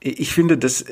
[0.00, 0.84] ich finde, das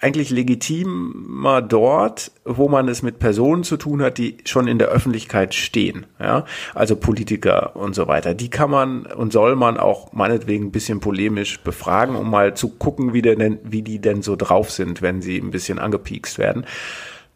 [0.00, 4.88] eigentlich legitimer dort, wo man es mit Personen zu tun hat, die schon in der
[4.88, 8.34] Öffentlichkeit stehen, ja, also Politiker und so weiter.
[8.34, 12.70] Die kann man und soll man auch meinetwegen ein bisschen polemisch befragen, um mal zu
[12.70, 16.64] gucken, wie, denn, wie die denn so drauf sind, wenn sie ein bisschen angepiekst werden.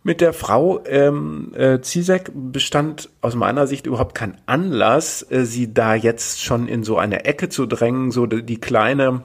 [0.06, 5.72] Mit der Frau ähm, äh, Zizek bestand aus meiner Sicht überhaupt kein Anlass, äh, sie
[5.72, 9.22] da jetzt schon in so eine Ecke zu drängen, so die, die kleine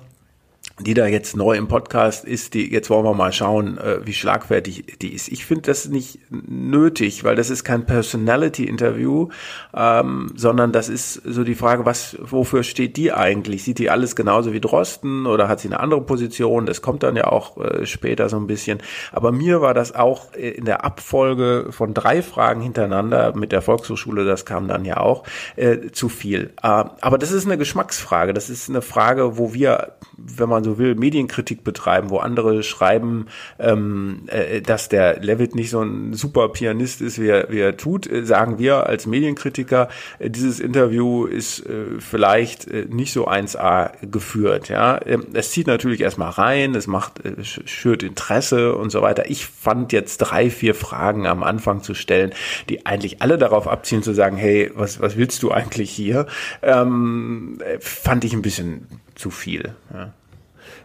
[0.80, 4.14] die da jetzt neu im Podcast ist, die jetzt wollen wir mal schauen, äh, wie
[4.14, 5.28] schlagfertig die ist.
[5.28, 9.30] Ich finde das nicht nötig, weil das ist kein Personality-Interview,
[9.76, 13.64] ähm, sondern das ist so die Frage, was, wofür steht die eigentlich?
[13.64, 16.66] Sieht die alles genauso wie Drosten oder hat sie eine andere Position?
[16.66, 18.80] Das kommt dann ja auch äh, später so ein bisschen.
[19.12, 24.26] Aber mir war das auch in der Abfolge von drei Fragen hintereinander mit der Volkshochschule,
[24.26, 25.24] das kam dann ja auch,
[25.56, 26.54] äh, zu viel.
[26.62, 28.34] Äh, aber das ist eine Geschmacksfrage.
[28.34, 29.94] Das ist eine Frage, wo wir,
[30.38, 33.28] wenn man so will, Medienkritik betreiben, wo andere schreiben,
[33.60, 37.78] ähm, äh, dass der Levitt nicht so ein super Pianist ist, wie er, wie er
[37.78, 43.28] tut, äh, sagen wir als Medienkritiker, äh, dieses Interview ist äh, vielleicht äh, nicht so
[43.28, 44.70] 1A geführt.
[44.70, 49.30] Ja, ähm, Es zieht natürlich erstmal rein, es macht äh, schürt Interesse und so weiter.
[49.30, 52.32] Ich fand jetzt drei, vier Fragen am Anfang zu stellen,
[52.70, 56.28] die eigentlich alle darauf abzielen zu sagen, hey, was, was willst du eigentlich hier?
[56.62, 58.88] Ähm, äh, fand ich ein bisschen
[59.20, 59.76] zu viel.
[59.94, 60.14] Ja.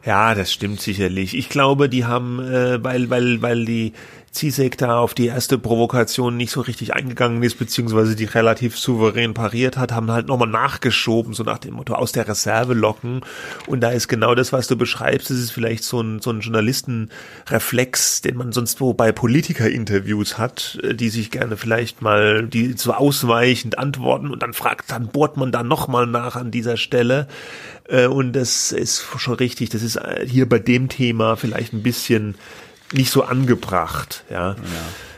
[0.04, 1.36] Ja, das stimmt sicherlich.
[1.36, 3.92] Ich glaube, die haben, äh, weil, weil, weil die
[4.34, 9.32] Zizek da auf die erste Provokation nicht so richtig eingegangen ist, beziehungsweise die relativ souverän
[9.32, 13.20] pariert hat, haben halt nochmal nachgeschoben, so nach dem Motto aus der Reserve locken.
[13.66, 16.40] Und da ist genau das, was du beschreibst, das ist vielleicht so ein, so ein
[16.40, 22.74] Journalistenreflex, den man sonst wo bei Politikerinterviews hat, äh, die sich gerne vielleicht mal, die
[22.76, 27.28] so ausweichend antworten und dann fragt, dann bohrt man da nochmal nach an dieser Stelle.
[27.88, 29.70] Äh, und das ist schon richtig.
[29.70, 32.34] Das ist äh, hier bei dem Thema vielleicht ein bisschen
[32.92, 34.50] nicht so angebracht, ja.
[34.50, 34.56] ja.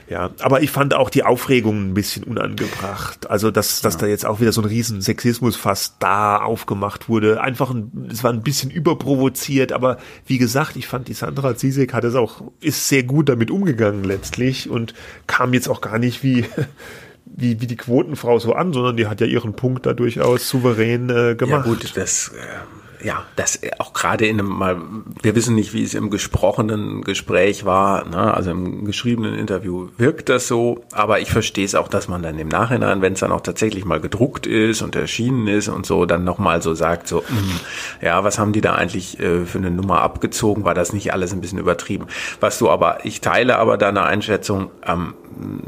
[0.08, 3.28] Ja, aber ich fand auch die Aufregung ein bisschen unangebracht.
[3.28, 4.00] Also, dass, dass ja.
[4.00, 7.40] da jetzt auch wieder so ein riesen Sexismus fast da aufgemacht wurde.
[7.40, 11.92] Einfach, ein, es war ein bisschen überprovoziert, aber wie gesagt, ich fand die Sandra Zizek
[11.92, 14.94] hat es auch, ist sehr gut damit umgegangen letztlich und
[15.26, 16.44] kam jetzt auch gar nicht wie,
[17.24, 21.10] wie, wie die Quotenfrau so an, sondern die hat ja ihren Punkt da durchaus souverän
[21.10, 21.66] äh, gemacht.
[21.66, 24.78] Ja gut, das, äh ja, das auch gerade in einem mal,
[25.22, 28.34] wir wissen nicht, wie es im gesprochenen Gespräch war, ne?
[28.34, 32.36] also im geschriebenen Interview wirkt das so, aber ich verstehe es auch, dass man dann
[32.36, 36.04] im Nachhinein, wenn es dann auch tatsächlich mal gedruckt ist und erschienen ist und so,
[36.04, 37.60] dann nochmal so sagt, so, mh,
[38.02, 40.64] ja, was haben die da eigentlich äh, für eine Nummer abgezogen?
[40.64, 42.08] War das nicht alles ein bisschen übertrieben?
[42.40, 45.14] Was du aber, ich teile aber deine Einschätzung, ähm,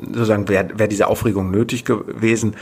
[0.07, 2.57] sozusagen, wäre wär diese Aufregung nötig gewesen,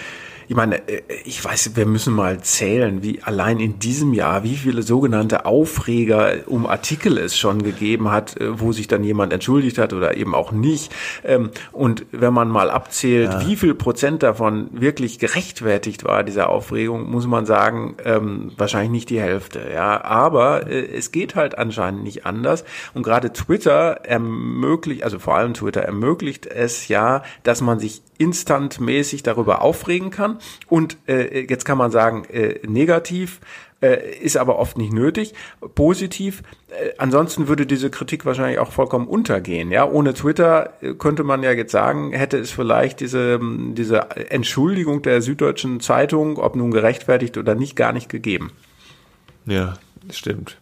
[0.49, 4.57] ich meine, äh, ich weiß, wir müssen mal zählen, wie allein in diesem Jahr, wie
[4.57, 9.79] viele sogenannte Aufreger um Artikel es schon gegeben hat, äh, wo sich dann jemand entschuldigt
[9.79, 10.93] hat oder eben auch nicht.
[11.25, 13.47] Ähm, und wenn man mal abzählt, ja.
[13.47, 19.11] wie viel Prozent davon wirklich gerechtfertigt war, diese Aufregung, muss man sagen, ähm, wahrscheinlich nicht
[19.11, 19.63] die Hälfte.
[19.73, 22.65] Ja, aber äh, es geht halt anscheinend nicht anders.
[22.95, 29.23] Und gerade Twitter ermöglicht, also vor allem Twitter ermöglicht es ja, dass man sich instantmäßig
[29.23, 30.39] darüber aufregen kann.
[30.69, 33.41] Und äh, jetzt kann man sagen, äh, negativ
[33.83, 35.35] äh, ist aber oft nicht nötig.
[35.75, 39.71] Positiv, äh, ansonsten würde diese Kritik wahrscheinlich auch vollkommen untergehen.
[39.71, 45.03] Ja, ohne Twitter äh, könnte man ja jetzt sagen, hätte es vielleicht diese diese Entschuldigung
[45.03, 48.53] der Süddeutschen Zeitung, ob nun gerechtfertigt oder nicht, gar nicht gegeben.
[49.45, 49.75] Ja,
[50.11, 50.59] stimmt.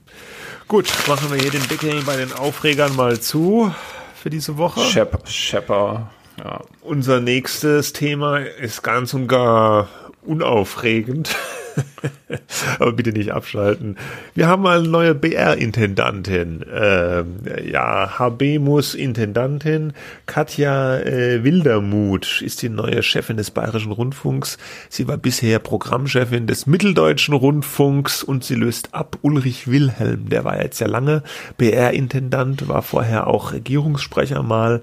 [0.67, 3.73] Gut, machen wir hier den Deckel bei den Aufregern mal zu
[4.17, 4.81] für diese Woche.
[4.81, 6.11] Shep Shepper.
[6.39, 6.63] Ja.
[6.81, 9.89] Unser nächstes Thema ist ganz und gar
[10.23, 11.37] unaufregend.
[12.79, 13.97] Aber bitte nicht abschalten.
[14.35, 16.65] Wir haben mal eine neue BR-Intendantin.
[16.73, 19.93] Ähm, ja, Habemus-Intendantin.
[20.27, 24.59] Katja äh, Wildermuth ist die neue Chefin des Bayerischen Rundfunks.
[24.89, 30.29] Sie war bisher Programmchefin des Mitteldeutschen Rundfunks und sie löst ab Ulrich Wilhelm.
[30.29, 31.23] Der war jetzt sehr lange
[31.59, 34.83] BR-Intendant, war vorher auch Regierungssprecher mal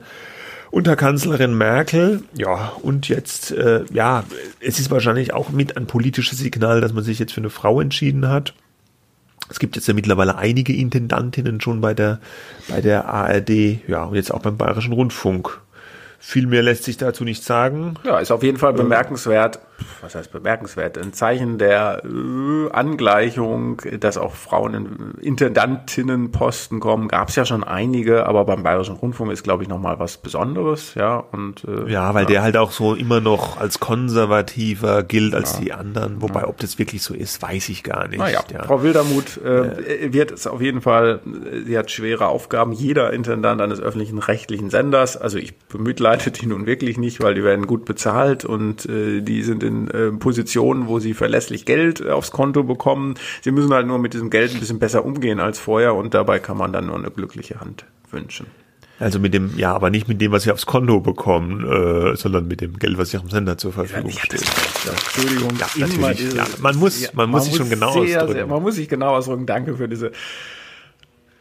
[0.71, 2.23] unter Kanzlerin Merkel.
[2.33, 4.23] Ja, und jetzt, äh, ja,
[4.59, 7.81] es ist wahrscheinlich auch mit ein politisches Signal, dass man sich jetzt für eine Frau
[7.81, 8.53] entschieden hat.
[9.49, 12.19] Es gibt jetzt ja mittlerweile einige Intendantinnen schon bei der,
[12.69, 13.49] bei der ARD,
[13.87, 15.59] ja, und jetzt auch beim Bayerischen Rundfunk.
[16.19, 17.95] Viel mehr lässt sich dazu nicht sagen.
[18.03, 19.59] Ja, ist auf jeden Fall bemerkenswert,
[20.01, 27.07] was heißt bemerkenswert, ein Zeichen der äh, Angleichung, dass auch Frauen in Intendantinnenposten kommen.
[27.07, 30.95] Gab es ja schon einige, aber beim Bayerischen Rundfunk ist, glaube ich, nochmal was Besonderes,
[30.95, 31.17] ja.
[31.17, 32.29] Und, äh, ja, weil ja.
[32.29, 35.59] der halt auch so immer noch als konservativer gilt als ja.
[35.59, 36.21] die anderen.
[36.21, 38.19] Wobei, ob das wirklich so ist, weiß ich gar nicht.
[38.19, 38.63] Naja, ja.
[38.63, 41.21] Frau Wildermuth äh, wird es auf jeden Fall,
[41.65, 42.73] sie hat schwere Aufgaben.
[42.73, 47.43] Jeder Intendant eines öffentlichen rechtlichen Senders, also ich bemitleide die nun wirklich nicht, weil die
[47.43, 52.01] werden gut bezahlt und äh, die sind in in äh, Positionen, wo sie verlässlich Geld
[52.01, 53.15] äh, aufs Konto bekommen.
[53.41, 56.39] Sie müssen halt nur mit diesem Geld ein bisschen besser umgehen als vorher und dabei
[56.39, 58.47] kann man dann nur eine glückliche Hand wünschen.
[58.99, 62.47] Also mit dem, ja, aber nicht mit dem, was sie aufs Konto bekommen, äh, sondern
[62.47, 64.45] mit dem Geld, was ihrem Sender zur Verfügung ja, steht.
[64.85, 66.35] Ja, Entschuldigung, ja, natürlich.
[66.35, 68.33] Ja, man muss, man, man muss sich schon genau sehr, ausdrücken.
[68.33, 69.47] Sehr, man muss sich genau ausdrücken.
[69.47, 70.11] Danke für diese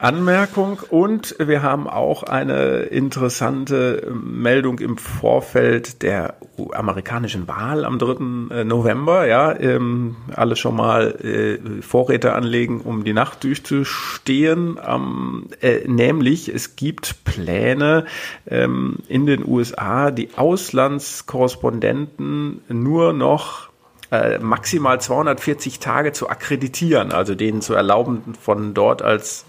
[0.00, 6.36] Anmerkung und wir haben auch eine interessante Meldung im Vorfeld der
[6.72, 8.60] amerikanischen Wahl am 3.
[8.60, 9.26] Äh, November.
[9.26, 14.80] Ja, ähm, alle schon mal äh, Vorräte anlegen, um die Nacht durchzustehen.
[14.86, 18.06] Ähm, äh, nämlich, es gibt Pläne
[18.46, 23.68] ähm, in den USA, die Auslandskorrespondenten nur noch
[24.10, 29.44] äh, maximal 240 Tage zu akkreditieren, also denen zu erlauben, von dort als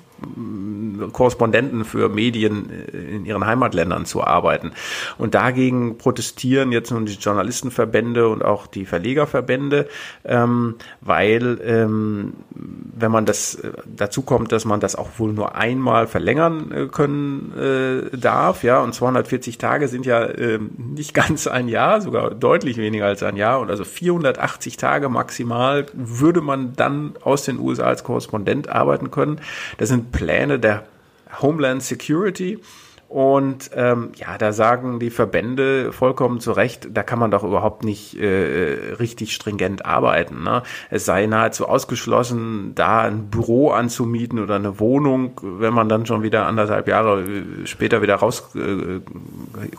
[1.12, 4.72] Korrespondenten für Medien in ihren Heimatländern zu arbeiten.
[5.18, 9.88] Und dagegen protestieren jetzt nun die Journalistenverbände und auch die Verlegerverbände,
[10.26, 15.56] ähm, weil ähm, wenn man das äh, dazu kommt, dass man das auch wohl nur
[15.56, 21.48] einmal verlängern äh, können äh, darf, ja, und 240 Tage sind ja äh, nicht ganz
[21.48, 26.74] ein Jahr, sogar deutlich weniger als ein Jahr, und also 480 Tage maximal würde man
[26.76, 29.40] dann aus den USA als Korrespondent arbeiten können.
[29.78, 30.86] Das sind Pläne der
[31.42, 32.60] Homeland Security.
[33.12, 37.84] Und ähm, ja, da sagen die Verbände vollkommen zu Recht, da kann man doch überhaupt
[37.84, 40.44] nicht äh, richtig stringent arbeiten.
[40.44, 40.64] Ne?
[40.90, 46.24] Es sei nahezu ausgeschlossen, da ein Büro anzumieten oder eine Wohnung, wenn man dann schon
[46.24, 49.02] wieder anderthalb Jahre äh, später wieder raus äh,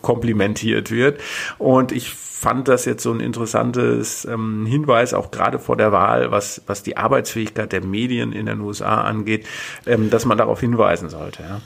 [0.03, 1.19] komplimentiert wird.
[1.57, 6.31] Und ich fand das jetzt so ein interessantes ähm, Hinweis, auch gerade vor der Wahl,
[6.33, 9.47] was, was die Arbeitsfähigkeit der Medien in den USA angeht,
[9.87, 11.43] ähm, dass man darauf hinweisen sollte.
[11.45, 11.61] Ja.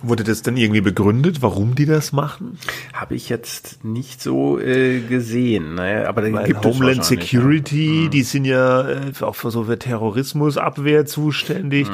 [0.00, 2.56] Wurde das dann irgendwie begründet, warum die das machen?
[2.92, 5.74] Habe ich jetzt nicht so äh, gesehen.
[5.74, 6.06] Ne?
[6.06, 9.64] Aber da Weil gibt Homeland es wahrscheinlich, Security, die sind ja äh, auch für so
[9.64, 11.88] für Terrorismusabwehr zuständig.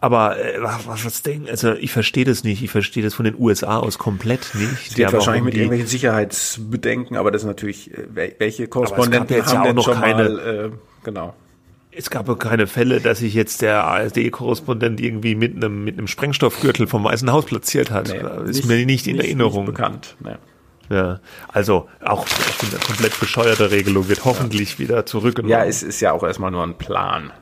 [0.00, 1.48] Aber äh, was, was denken?
[1.50, 2.62] Also ich verstehe das nicht.
[2.62, 4.96] Ich verstehe das von den USA aus komplett nicht.
[4.98, 8.70] Ja, Ja, wahrscheinlich mit die- irgendwelchen Sicherheitsbedenken, aber das ist natürlich, äh, wel- welche gab
[8.70, 10.70] Korrespondenten jetzt ja haben auch denn noch schon keine- mal, äh,
[11.04, 11.34] genau.
[11.92, 16.06] Es gab ja keine Fälle, dass sich jetzt der AfD-Korrespondent irgendwie mit einem mit einem
[16.06, 18.08] Sprengstoffgürtel vom Weißen Haus platziert hat.
[18.08, 19.64] Nee, ist mir nicht in Erinnerung.
[19.64, 20.16] Nicht bekannt.
[20.20, 20.36] Nee.
[20.88, 25.50] Ja, also auch ich finde, eine komplett bescheuerte Regelung wird hoffentlich wieder zurückgenommen.
[25.50, 27.32] Ja, es ist ja auch erstmal nur ein Plan.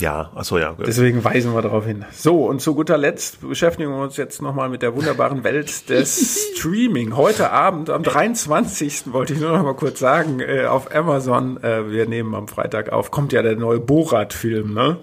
[0.00, 0.74] Ja, achso, ja.
[0.78, 2.04] Deswegen weisen wir darauf hin.
[2.12, 6.50] So, und zu guter Letzt beschäftigen wir uns jetzt nochmal mit der wunderbaren Welt des
[6.56, 7.16] Streaming.
[7.16, 9.12] Heute Abend, am 23.
[9.12, 12.92] wollte ich nur noch mal kurz sagen, äh, auf Amazon, äh, wir nehmen am Freitag
[12.92, 14.98] auf, kommt ja der neue Borat-Film, ne?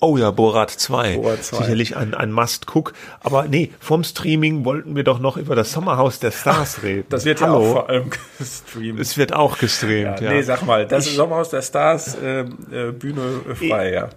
[0.00, 1.16] Oh ja, Borat 2.
[1.16, 1.56] Borat 2.
[1.58, 2.92] Sicherlich ein, ein Must-Cook.
[3.20, 7.06] Aber nee, vom Streaming wollten wir doch noch über das Sommerhaus der Stars reden.
[7.08, 7.60] Das wird Hallo.
[7.62, 9.00] ja auch vor allem gestreamt.
[9.00, 10.30] Es wird auch gestreamt, ja.
[10.30, 14.08] Nee, sag mal, das ist Sommerhaus der Stars, äh, äh, Bühne äh, frei, ja.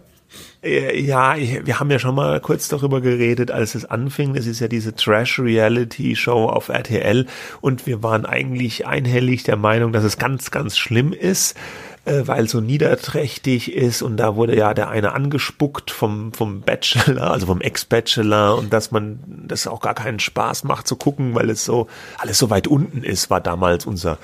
[0.64, 4.36] Äh, Ja, ich, wir haben ja schon mal kurz darüber geredet, als es anfing.
[4.36, 7.26] Es ist ja diese Trash-Reality-Show auf RTL
[7.60, 11.58] und wir waren eigentlich einhellig der Meinung, dass es ganz, ganz schlimm ist,
[12.06, 17.32] äh, weil so niederträchtig ist und da wurde ja der eine angespuckt vom, vom Bachelor,
[17.32, 21.50] also vom Ex-Bachelor und dass man das auch gar keinen Spaß macht zu gucken, weil
[21.50, 21.88] es so
[22.18, 24.18] alles so weit unten ist, war damals unser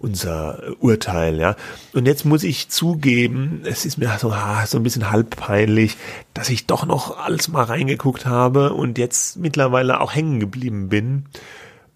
[0.00, 1.56] unser Urteil, ja.
[1.92, 5.96] Und jetzt muss ich zugeben, es ist mir so, ah, so ein bisschen halb peinlich,
[6.34, 11.24] dass ich doch noch alles mal reingeguckt habe und jetzt mittlerweile auch hängen geblieben bin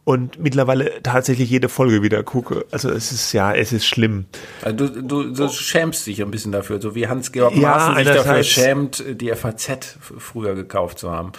[0.05, 2.65] und mittlerweile tatsächlich jede Folge wieder gucke.
[2.73, 4.27] Also es ist ja, es ist schlimm.
[4.63, 8.15] Also du, du, du schämst dich ein bisschen dafür, so wie Hans-Georg Ja, Maaßen sich
[8.15, 11.33] dafür schämt, die FAZ früher gekauft zu haben.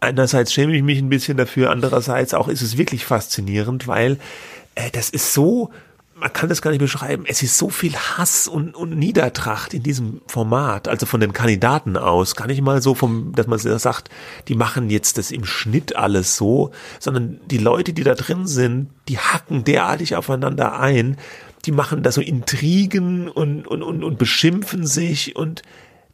[0.00, 4.18] Einerseits schäme ich mich ein bisschen dafür, andererseits auch ist es wirklich faszinierend, weil
[4.74, 5.70] äh, das ist so,
[6.18, 9.82] man kann das gar nicht beschreiben, es ist so viel Hass und, und Niedertracht in
[9.82, 14.08] diesem Format, also von den Kandidaten aus, gar nicht mal so vom, dass man sagt,
[14.48, 18.88] die machen jetzt das im Schnitt alles so, sondern die Leute, die da drin sind,
[19.08, 21.18] die hacken derartig aufeinander ein,
[21.66, 25.62] die machen da so Intrigen und, und, und, und beschimpfen sich und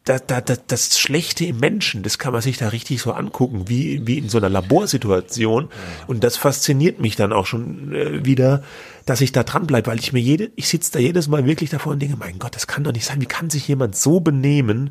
[0.04, 3.68] da, da, da, das Schlechte im Menschen, das kann man sich da richtig so angucken,
[3.68, 5.68] wie, wie in so einer Laborsituation.
[6.08, 8.64] Und das fasziniert mich dann auch schon äh, wieder,
[9.06, 11.70] dass ich da dran bleibe, weil ich mir jede, ich sitze da jedes Mal wirklich
[11.70, 13.20] davor und denke, mein Gott, das kann doch nicht sein.
[13.20, 14.90] Wie kann sich jemand so benehmen?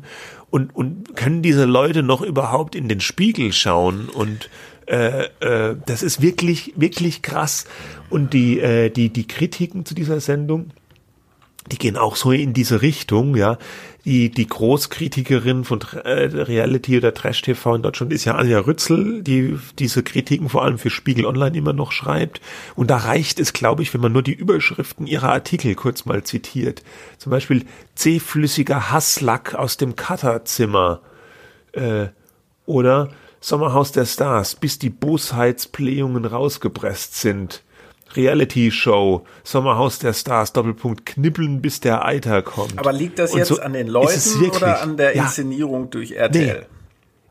[0.50, 4.08] Und, und können diese Leute noch überhaupt in den Spiegel schauen?
[4.08, 4.48] Und
[4.86, 7.66] äh, äh, das ist wirklich, wirklich krass.
[8.08, 10.70] Und die, äh, die, die Kritiken zu dieser Sendung,
[11.70, 13.58] die gehen auch so in diese Richtung, ja.
[14.04, 19.22] Die, die Großkritikerin von äh, Reality oder Trash TV in Deutschland ist ja Anja Rützel,
[19.22, 22.40] die diese Kritiken vor allem für Spiegel Online immer noch schreibt.
[22.74, 26.24] Und da reicht es, glaube ich, wenn man nur die Überschriften ihrer Artikel kurz mal
[26.24, 26.82] zitiert.
[27.18, 31.00] Zum Beispiel zähflüssiger Hasslack aus dem Cutterzimmer.
[31.72, 32.08] Äh,
[32.66, 37.62] oder Sommerhaus der Stars, bis die Bosheitsplähungen rausgepresst sind.
[38.16, 42.78] Reality Show, Sommerhaus der Stars, Doppelpunkt, knibbeln bis der Eiter kommt.
[42.78, 45.24] Aber liegt das Und jetzt so an den Leuten oder an der Ja.
[45.24, 46.66] Inszenierung durch RTL?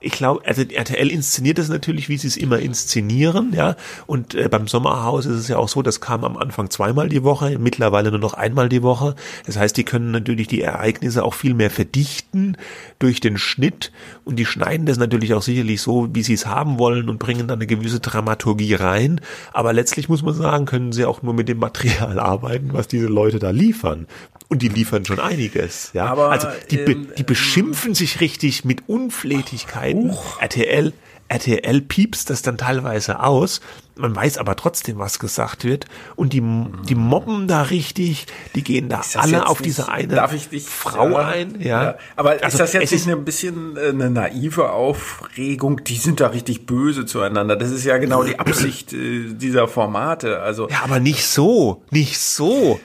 [0.04, 3.76] Ich glaube, also RTL inszeniert das natürlich, wie sie es immer inszenieren, ja.
[4.08, 7.24] Und äh, beim Sommerhaus ist es ja auch so, das kam am Anfang zweimal die
[7.24, 9.16] Woche, mittlerweile nur noch einmal die Woche.
[9.46, 12.58] Das heißt, die können natürlich die Ereignisse auch viel mehr verdichten
[12.98, 13.92] durch den Schnitt
[14.24, 17.48] und die schneiden das natürlich auch sicherlich so, wie sie es haben wollen und bringen
[17.48, 19.22] dann eine gewisse Dramaturgie rein.
[19.54, 23.08] Aber letztlich muss man sagen, können sie auch nur mit dem Material arbeiten, was diese
[23.08, 24.08] Leute da liefern.
[24.52, 26.08] Und die liefern schon einiges, ja.
[26.08, 30.14] Aber, also die, ähm, die beschimpfen sich richtig mit Unflätigkeiten.
[30.42, 30.92] RTL,
[31.30, 33.62] RTL piepst das dann teilweise aus.
[33.96, 35.86] Man weiß aber trotzdem, was gesagt wird.
[36.18, 36.42] Und die,
[36.88, 38.26] die mobben da richtig.
[38.56, 41.62] Die gehen da alle auf nicht- diese eine darf ich dich, Frau ja, ein.
[41.62, 41.96] Ja.
[42.18, 45.82] Aber Also ist das jetzt nicht ein bisschen äh, eine naive Aufregung?
[45.86, 47.56] Die sind da richtig böse zueinander.
[47.56, 50.40] Das ist ja genau die Absicht äh, dieser Formate.
[50.42, 52.80] Also Ja, aber nicht so, nicht so.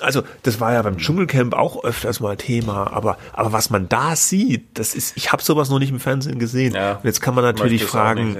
[0.00, 4.16] Also, das war ja beim Dschungelcamp auch öfters mal Thema, aber, aber was man da
[4.16, 6.74] sieht, das ist, ich habe sowas noch nicht im Fernsehen gesehen.
[6.74, 8.36] ja, Und jetzt kann man natürlich fragen,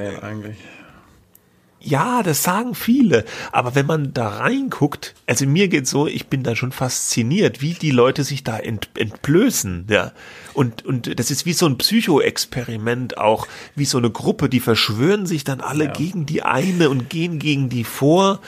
[1.86, 6.42] ja, das sagen viele, aber wenn man da reinguckt, also mir geht's so, ich bin
[6.42, 10.12] da schon fasziniert, wie die Leute sich da ent, entblößen, ja.
[10.54, 13.46] Und, und das ist wie so ein Psychoexperiment auch,
[13.76, 15.92] wie so eine Gruppe, die verschwören sich dann alle Ja.
[15.92, 18.40] gegen die eine und gehen gegen die vor.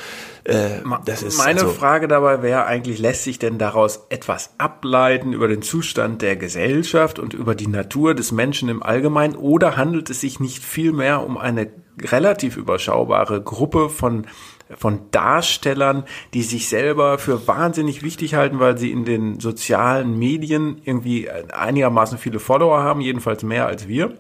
[0.46, 5.32] Äh, das ist Meine also, Frage dabei wäre eigentlich, lässt sich denn daraus etwas ableiten
[5.32, 9.34] über den Zustand der Gesellschaft und über die Natur des Menschen im Allgemeinen?
[9.34, 11.68] Oder handelt es sich nicht vielmehr um eine
[12.00, 14.26] relativ überschaubare Gruppe von
[14.76, 16.02] von Darstellern,
[16.34, 22.18] die sich selber für wahnsinnig wichtig halten, weil sie in den sozialen Medien irgendwie einigermaßen
[22.18, 24.14] viele Follower haben, jedenfalls mehr als wir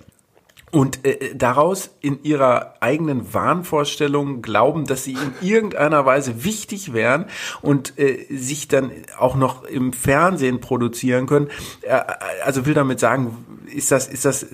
[0.72, 7.26] und äh, daraus in ihrer eigenen Wahnvorstellung glauben, dass sie in irgendeiner Weise wichtig wären
[7.62, 11.48] und äh, sich dann auch noch im Fernsehen produzieren können.
[11.82, 12.00] Äh,
[12.44, 14.46] also will damit sagen, ist das, ist das,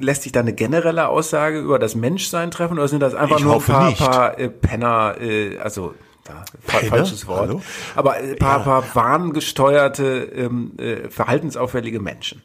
[0.00, 3.44] lässt sich da eine generelle Aussage über das Menschsein treffen oder sind das einfach Ich
[3.44, 5.94] nur ein paar, paar äh, Penner, äh, also
[6.24, 6.44] Penner?
[6.90, 7.62] falsches Wort, Hallo?
[7.94, 8.64] aber ein paar, Ja.
[8.64, 12.42] paar wahngesteuerte, ähm, äh, verhaltensauffällige Menschen.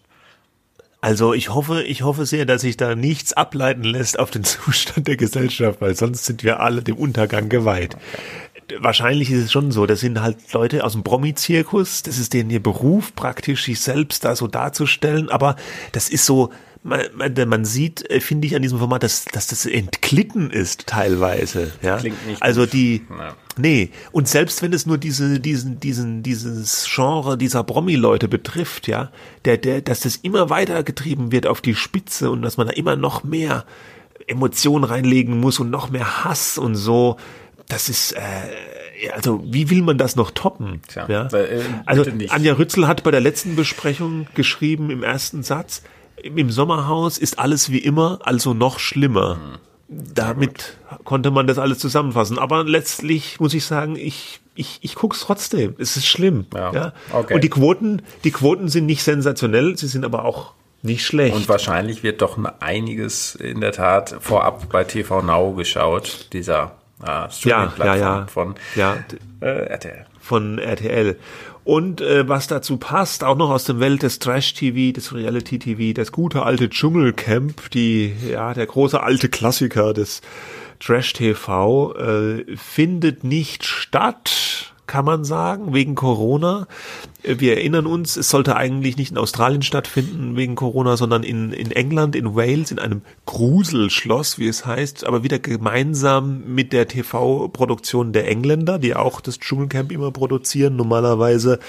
[1.04, 5.08] Also ich hoffe, ich hoffe sehr, dass sich da nichts ableiten lässt auf den Zustand
[5.08, 7.98] der Gesellschaft, weil sonst sind wir alle dem Untergang geweiht.
[8.78, 12.52] Wahrscheinlich ist es schon so, das sind halt Leute aus dem Promi-Zirkus, das ist denen
[12.52, 15.58] ihr Beruf, praktisch sich selbst da so darzustellen, aber
[15.92, 16.52] das ist so,
[16.84, 17.02] man,
[17.48, 21.72] man, sieht, äh, finde ich an diesem Format, dass, dass das entglitten ist teilweise.
[21.82, 21.98] Ja?
[21.98, 23.36] Klingt nicht also die, Ja.
[23.58, 29.12] Nee, und selbst wenn es nur diese, diesen, diesen, dieses Genre dieser Promi-Leute betrifft, ja,
[29.46, 32.74] der, der, dass das immer weiter getrieben wird auf die Spitze und dass man da
[32.74, 33.66] immer noch mehr
[34.28, 37.18] Emotionen reinlegen muss und noch mehr Hass und so,
[37.68, 40.82] das ist, äh, also wie will man das noch toppen?
[40.88, 41.28] Tja, ja?
[41.28, 42.06] äh, äh, also.
[42.30, 45.84] Anja Rützel hat bei der letzten Besprechung geschrieben im ersten Satz,
[46.24, 49.36] im Sommerhaus ist alles wie immer, also noch schlimmer.
[49.36, 49.58] Hm.
[50.14, 52.40] Damit konnte man das alles zusammenfassen.
[52.40, 55.76] Aber letztlich muss ich sagen, ich, ich, ich guck's trotzdem.
[55.78, 56.46] Es ist schlimm.
[56.54, 56.94] Ja, Ja.
[57.12, 57.34] okay.
[57.34, 61.36] Und die Quoten, die Quoten sind nicht sensationell, sie sind aber auch nicht schlecht.
[61.36, 67.08] Und wahrscheinlich wird doch einiges in der Tat vorab bei TV Now geschaut, dieser äh,
[67.08, 68.28] ja, Streaming-Plattform ja, ja.
[68.28, 68.98] von ja,
[69.42, 70.06] äh, RTL.
[70.20, 71.18] von RTL.
[71.64, 76.12] Und äh, was dazu passt, auch noch aus der Welt des Trash-TV, des Reality-TV, das
[76.12, 80.22] gute alte Dschungelcamp, die ja der große alte Klassiker des
[80.80, 86.68] Trash-TV, äh, findet nicht statt, kann man sagen, wegen Corona.
[87.24, 91.72] Wir erinnern uns, es sollte eigentlich nicht in Australien stattfinden wegen Corona, sondern in, in
[91.72, 98.12] England, in Wales, in einem Gruselschloss, wie es heißt, aber wieder gemeinsam mit der TV-Produktion
[98.12, 101.60] der Engländer, die auch das Dschungelcamp immer produzieren, normalerweise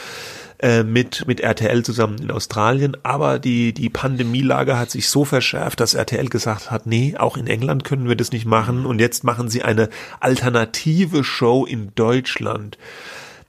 [0.63, 2.97] äh, mit, mit RTL zusammen in Australien.
[3.03, 7.49] Aber die, die Pandemielage hat sich so verschärft, dass RTL gesagt hat, nee, auch in
[7.49, 8.87] England können wir das nicht machen.
[8.87, 9.89] Und jetzt machen sie eine
[10.21, 12.79] alternative Show in Deutschland.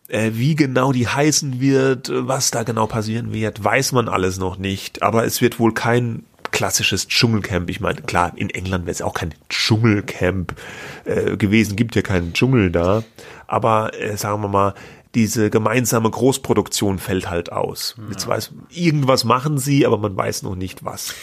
[0.08, 4.58] Äh, wie genau die heißen wird, was da genau passieren wird, weiß man alles noch
[4.58, 5.04] nicht.
[5.04, 7.70] Aber es wird wohl kein klassisches Dschungelcamp.
[7.70, 10.56] Ich meine, klar, in England wäre es auch kein Dschungelcamp
[11.06, 13.04] äh, gewesen, gibt ja keinen Dschungel da.
[13.46, 14.74] Aber äh, sagen wir mal,
[15.16, 17.96] diese gemeinsame Großproduktion fällt halt aus.
[18.10, 21.14] Jetzt weiß, irgendwas machen sie, aber man weiß noch nicht was.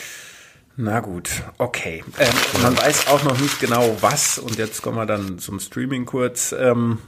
[0.77, 2.05] Na gut, okay.
[2.19, 2.33] Ähm,
[2.63, 6.55] man weiß auch noch nicht genau was, und jetzt kommen wir dann zum Streaming kurz,
[6.59, 6.99] ähm,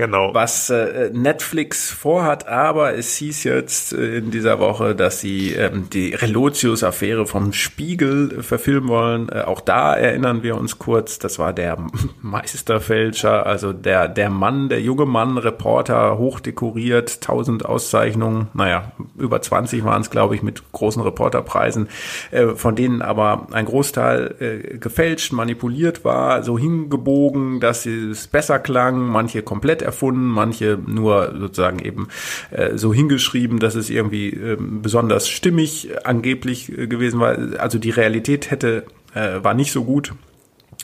[0.00, 0.32] Genau.
[0.32, 5.90] was äh, Netflix vorhat, aber es hieß jetzt äh, in dieser Woche, dass sie ähm,
[5.92, 9.28] die Relotius-Affäre vom Spiegel äh, verfilmen wollen.
[9.28, 11.76] Äh, auch da erinnern wir uns kurz, das war der
[12.22, 19.84] Meisterfälscher, also der, der Mann, der junge Mann, Reporter, hochdekoriert, tausend Auszeichnungen, naja, über 20
[19.84, 21.90] waren es, glaube ich, mit großen Reporterpreisen,
[22.30, 28.58] äh, von denen aber ein Großteil äh, gefälscht, manipuliert war, so hingebogen, dass es besser
[28.58, 32.08] klang, manche komplett erfunden, manche nur sozusagen eben
[32.50, 37.36] äh, so hingeschrieben, dass es irgendwie äh, besonders stimmig angeblich äh, gewesen war.
[37.58, 38.84] Also die Realität hätte,
[39.14, 40.14] äh, war nicht so gut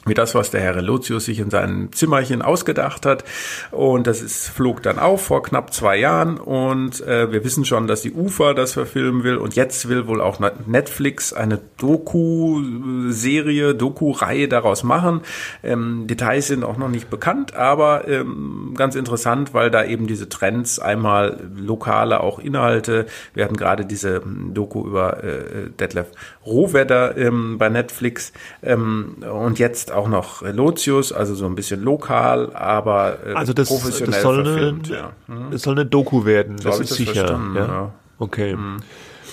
[0.05, 3.25] wie das, was der Herr Relotius sich in seinem Zimmerchen ausgedacht hat.
[3.71, 6.39] Und das ist, flog dann auf vor knapp zwei Jahren.
[6.39, 9.37] Und äh, wir wissen schon, dass die UFA das verfilmen will.
[9.37, 15.23] Und jetzt will wohl auch Netflix eine Doku-Serie, Doku-Reihe daraus machen.
[15.63, 20.29] Ähm, Details sind auch noch nicht bekannt, aber ähm, ganz interessant, weil da eben diese
[20.29, 23.07] Trends einmal lokale auch Inhalte.
[23.35, 26.07] Wir hatten gerade diese ähm, Doku über äh, Detlef
[26.47, 28.33] Rohwedder ähm, bei Netflix
[28.63, 33.69] ähm, und jetzt auch noch Lotius, also so ein bisschen lokal, aber äh, Also das,
[33.69, 34.89] professionell das soll, eine, verfilmt.
[34.89, 35.13] Ja.
[35.27, 35.51] Hm.
[35.51, 37.41] das soll eine Doku werden, So das ist das sicher.
[37.55, 37.67] ja?
[37.67, 37.93] ja.
[38.19, 38.57] Okay.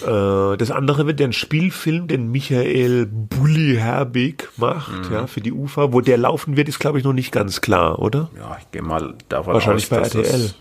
[0.06, 5.14] Äh, das andere wird der ein Spielfilm, den Michael Bulli Herbig macht, Mhm.
[5.14, 5.94] ja, für die UFA.
[5.94, 8.30] Wo der laufen wird, ist glaube ich noch nicht ganz klar, oder?
[8.38, 10.24] ja, ich gehe mal davon Wahrscheinlich aus, bei RTL.
[10.24, 10.56] Das,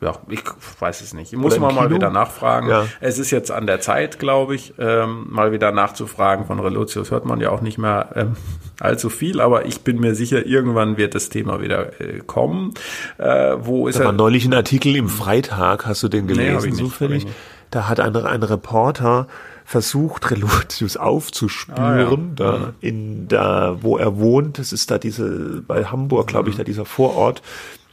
[0.00, 0.42] ja, ich
[0.78, 1.32] weiß es nicht.
[1.32, 1.96] Ich muss Oder im mal, Kino?
[1.96, 2.68] wieder nachfragen.
[2.68, 2.86] Ja.
[3.00, 6.44] Es ist jetzt an der Zeit, glaube ich, ähm, mal wieder nachzufragen.
[6.44, 8.10] Von Relotius hört man ja auch nicht mehr.
[8.14, 8.36] Ähm,
[8.80, 12.74] allzu viel, aber ich bin mir sicher, irgendwann wird das Thema wieder äh, kommen.
[13.16, 16.76] Äh, wo ist da war neulich ein Artikel im Freitag, hast du den gelesen nee,
[16.76, 17.26] zufällig?
[17.70, 19.26] Da hat ein, ein Reporter
[19.64, 22.16] versucht, Relotius aufzuspüren, ah, ja.
[22.34, 22.74] da mhm.
[22.80, 24.58] in da, wo er wohnt.
[24.58, 26.58] Das ist da diese, bei Hamburg, glaube ich, mhm.
[26.58, 27.40] da dieser Vorort.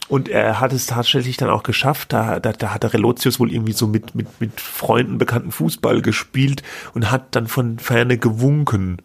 [0.08, 2.12] Und er hat es tatsächlich dann auch geschafft.
[2.12, 6.02] Da, da, da hat der Relotius wohl irgendwie so mit, mit, mit Freunden bekannten Fußball
[6.02, 6.62] gespielt
[6.94, 8.98] und hat dann von Ferne gewunken.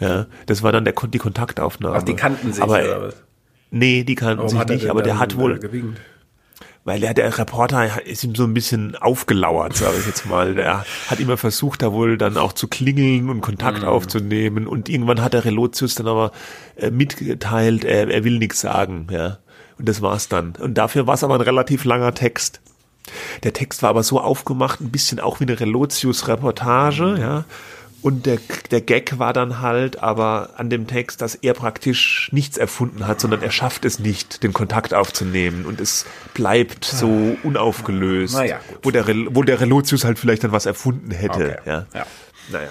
[0.00, 1.96] Ja, das war dann der, die Kontaktaufnahme.
[1.96, 3.22] Ach, die kannten sich, aber, oder was?
[3.70, 6.00] Nee, die kannten Warum sich nicht, aber der hat wohl, gewinkt?
[6.84, 10.54] weil der, der Reporter ist ihm so ein bisschen aufgelauert, sage ich jetzt mal.
[10.54, 13.88] Der hat immer versucht, da wohl dann auch zu klingeln und Kontakt mhm.
[13.88, 14.66] aufzunehmen.
[14.66, 16.32] Und irgendwann hat der Relotius dann aber
[16.76, 19.38] äh, mitgeteilt, er, er will nichts sagen, ja.
[19.78, 20.54] Und das war's dann.
[20.58, 22.60] Und dafür war es aber ein relativ langer Text.
[23.42, 27.44] Der Text war aber so aufgemacht, ein bisschen auch wie eine Relotius-Reportage, ja.
[28.04, 28.38] Und der,
[28.70, 33.18] der Gag war dann halt aber an dem Text, dass er praktisch nichts erfunden hat,
[33.18, 35.64] sondern er schafft es nicht, den Kontakt aufzunehmen.
[35.64, 36.04] Und es
[36.34, 38.34] bleibt so unaufgelöst.
[38.34, 38.78] Naja, gut.
[38.82, 41.56] Wo der, wo der Relotius halt vielleicht dann was erfunden hätte.
[41.56, 41.56] Okay.
[41.64, 41.86] Ja.
[41.94, 42.06] ja.
[42.52, 42.68] Naja.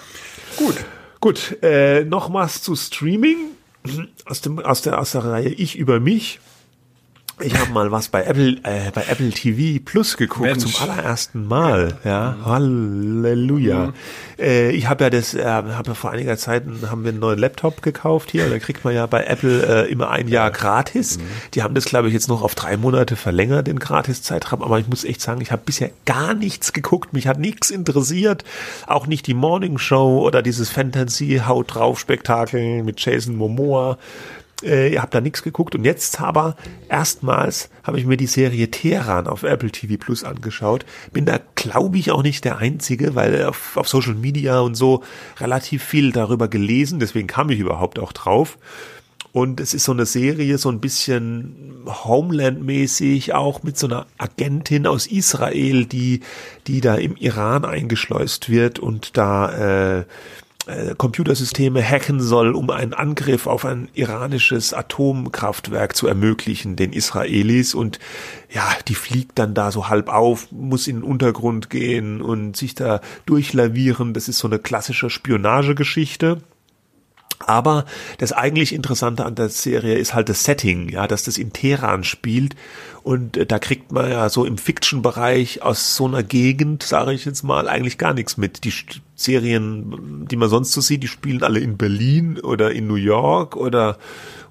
[0.55, 0.75] Gut.
[1.19, 1.57] Gut.
[1.63, 3.37] Äh, Nochmals zu Streaming
[4.25, 6.41] aus, dem, aus, der, aus der Reihe Ich über mich.
[7.39, 10.63] Ich habe mal was bei Apple äh, bei Apple TV Plus geguckt Mensch.
[10.63, 11.97] zum allerersten Mal.
[12.03, 13.87] Ja, Halleluja.
[13.87, 13.93] Mhm.
[14.37, 17.39] Äh, ich habe ja das, äh, habe ja vor einiger Zeit haben wir einen neuen
[17.39, 18.49] Laptop gekauft hier.
[18.49, 21.17] Da kriegt man ja bei Apple äh, immer ein Jahr gratis.
[21.17, 21.23] Mhm.
[21.55, 24.61] Die haben das, glaube ich, jetzt noch auf drei Monate verlängert den Gratiszeitraum.
[24.61, 27.13] Aber ich muss echt sagen, ich habe bisher gar nichts geguckt.
[27.13, 28.43] Mich hat nichts interessiert.
[28.85, 33.97] Auch nicht die Morning Show oder dieses Fantasy Haut drauf Spektakel mit Jason Momoa.
[34.63, 36.55] Äh, ihr habt da nichts geguckt und jetzt aber
[36.89, 40.85] erstmals habe ich mir die Serie Teheran auf Apple TV Plus angeschaut.
[41.11, 45.03] Bin da, glaube ich, auch nicht der Einzige, weil auf, auf Social Media und so
[45.39, 48.57] relativ viel darüber gelesen, deswegen kam ich überhaupt auch drauf.
[49.33, 54.85] Und es ist so eine Serie, so ein bisschen Homeland-mäßig, auch mit so einer Agentin
[54.85, 56.19] aus Israel, die,
[56.67, 60.05] die da im Iran eingeschleust wird und da äh,
[60.97, 67.73] Computersysteme hacken soll, um einen Angriff auf ein iranisches Atomkraftwerk zu ermöglichen, den Israelis.
[67.75, 67.99] Und
[68.49, 72.75] ja, die fliegt dann da so halb auf, muss in den Untergrund gehen und sich
[72.75, 74.13] da durchlavieren.
[74.13, 76.41] Das ist so eine klassische Spionagegeschichte.
[77.47, 77.85] Aber
[78.17, 82.03] das eigentlich Interessante an der Serie ist halt das Setting, ja, dass das in Teheran
[82.03, 82.55] spielt
[83.03, 87.25] und äh, da kriegt man ja so im Fiction-Bereich aus so einer Gegend, sage ich
[87.25, 88.63] jetzt mal, eigentlich gar nichts mit.
[88.63, 88.73] Die
[89.15, 93.55] Serien, die man sonst so sieht, die spielen alle in Berlin oder in New York
[93.55, 93.97] oder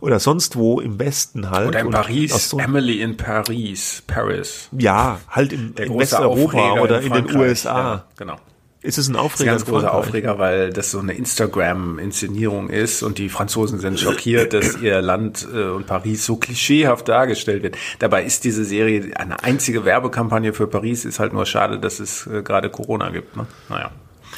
[0.01, 1.69] oder sonst wo im Westen halt.
[1.69, 4.69] Oder in Paris, so Emily in Paris, Paris.
[4.77, 7.79] Ja, halt in, in Westeuropa oder in, in den USA.
[7.79, 8.37] Ja, genau.
[8.83, 9.53] Ist es ein Aufreger?
[9.53, 13.79] Das ist ein ganz großer Aufreger, weil das so eine Instagram-Inszenierung ist und die Franzosen
[13.79, 17.77] sind schockiert, dass ihr Land äh, und Paris so klischeehaft dargestellt wird.
[18.01, 21.05] Dabei ist diese Serie eine einzige Werbekampagne für Paris.
[21.05, 23.37] Ist halt nur schade, dass es äh, gerade Corona gibt.
[23.37, 23.47] Ne?
[23.69, 23.93] Naja.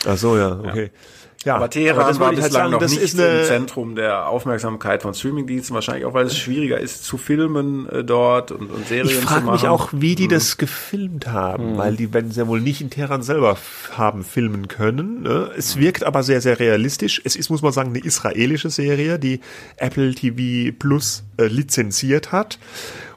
[0.07, 0.84] Ach so, ja, okay.
[0.92, 1.01] Ja.
[1.45, 5.12] Ja, aber Teheran aber war halt bislang sagen, noch nicht im Zentrum der Aufmerksamkeit von
[5.12, 9.18] Streamingdiensten, wahrscheinlich auch, weil es schwieriger ist zu filmen äh, dort und, und Serien ich
[9.18, 9.36] zu machen.
[9.36, 10.30] Ich frage mich auch, wie die hm.
[10.30, 11.76] das gefilmt haben, hm.
[11.76, 13.59] weil die werden es ja wohl nicht in Teheran selber
[13.92, 15.22] haben filmen können.
[15.22, 15.51] Ne?
[15.57, 15.82] Es hm.
[15.82, 17.20] wirkt aber sehr, sehr realistisch.
[17.24, 19.40] Es ist, muss man sagen, eine israelische Serie, die
[19.76, 22.59] Apple TV Plus äh, lizenziert hat.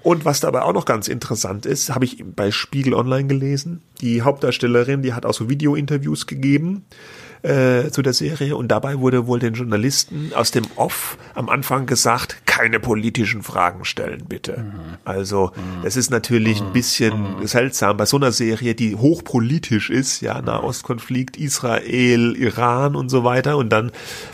[0.01, 3.82] Und was dabei auch noch ganz interessant ist, habe ich bei Spiegel Online gelesen.
[4.01, 6.86] Die Hauptdarstellerin, die hat auch so Video-Interviews gegeben
[7.43, 11.85] äh, zu der Serie und dabei wurde wohl den Journalisten aus dem Off am Anfang
[11.85, 14.57] gesagt, keine politischen Fragen stellen, bitte.
[14.57, 14.97] Mhm.
[15.05, 15.85] Also mhm.
[15.85, 16.67] es ist natürlich mhm.
[16.67, 17.47] ein bisschen mhm.
[17.47, 23.57] seltsam bei so einer Serie, die hochpolitisch ist, ja, Nahostkonflikt, Israel, Iran und so weiter
[23.57, 23.91] und dann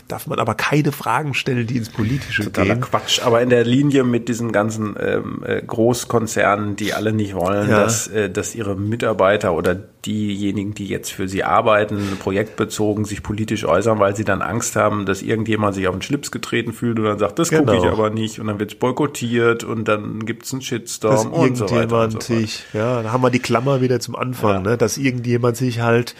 [0.08, 2.80] darf man aber keine Fragen stellen, die ins Politische Totaler gehen.
[2.80, 7.68] Quatsch, aber in der Linie mit diesen ganzen ähm, äh, Großkonzernen, die alle nicht wollen,
[7.68, 7.84] ja.
[7.84, 13.64] dass, äh, dass ihre Mitarbeiter oder diejenigen, die jetzt für sie arbeiten, projektbezogen sich politisch
[13.64, 17.06] äußern, weil sie dann Angst haben, dass irgendjemand sich auf den Schlips getreten fühlt und
[17.06, 17.72] dann sagt, das genau.
[17.72, 21.14] gucke ich aber nicht und dann wird es boykottiert und dann gibt es einen Shitstorm
[21.14, 22.04] dass und so weiter.
[22.04, 24.70] Und so sich, ja, da haben wir die Klammer wieder zum Anfang, ja.
[24.70, 26.14] ne, dass irgendjemand sich halt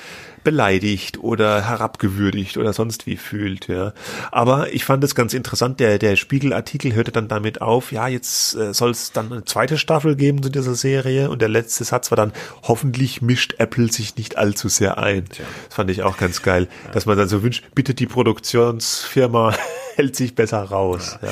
[0.44, 3.92] beleidigt oder herabgewürdigt oder sonst wie fühlt, ja.
[4.30, 8.54] Aber ich fand es ganz interessant, der, der Spiegelartikel hörte dann damit auf, ja, jetzt
[8.54, 12.10] äh, soll es dann eine zweite Staffel geben zu dieser Serie und der letzte Satz
[12.10, 12.32] war dann,
[12.62, 15.28] hoffentlich mischt Apple sich nicht allzu sehr ein.
[15.28, 15.44] Tja.
[15.66, 16.90] Das fand ich auch ganz geil, ja.
[16.92, 19.54] dass man dann so wünscht, bitte die Produktionsfirma
[19.96, 21.18] hält sich besser raus.
[21.22, 21.28] Ja.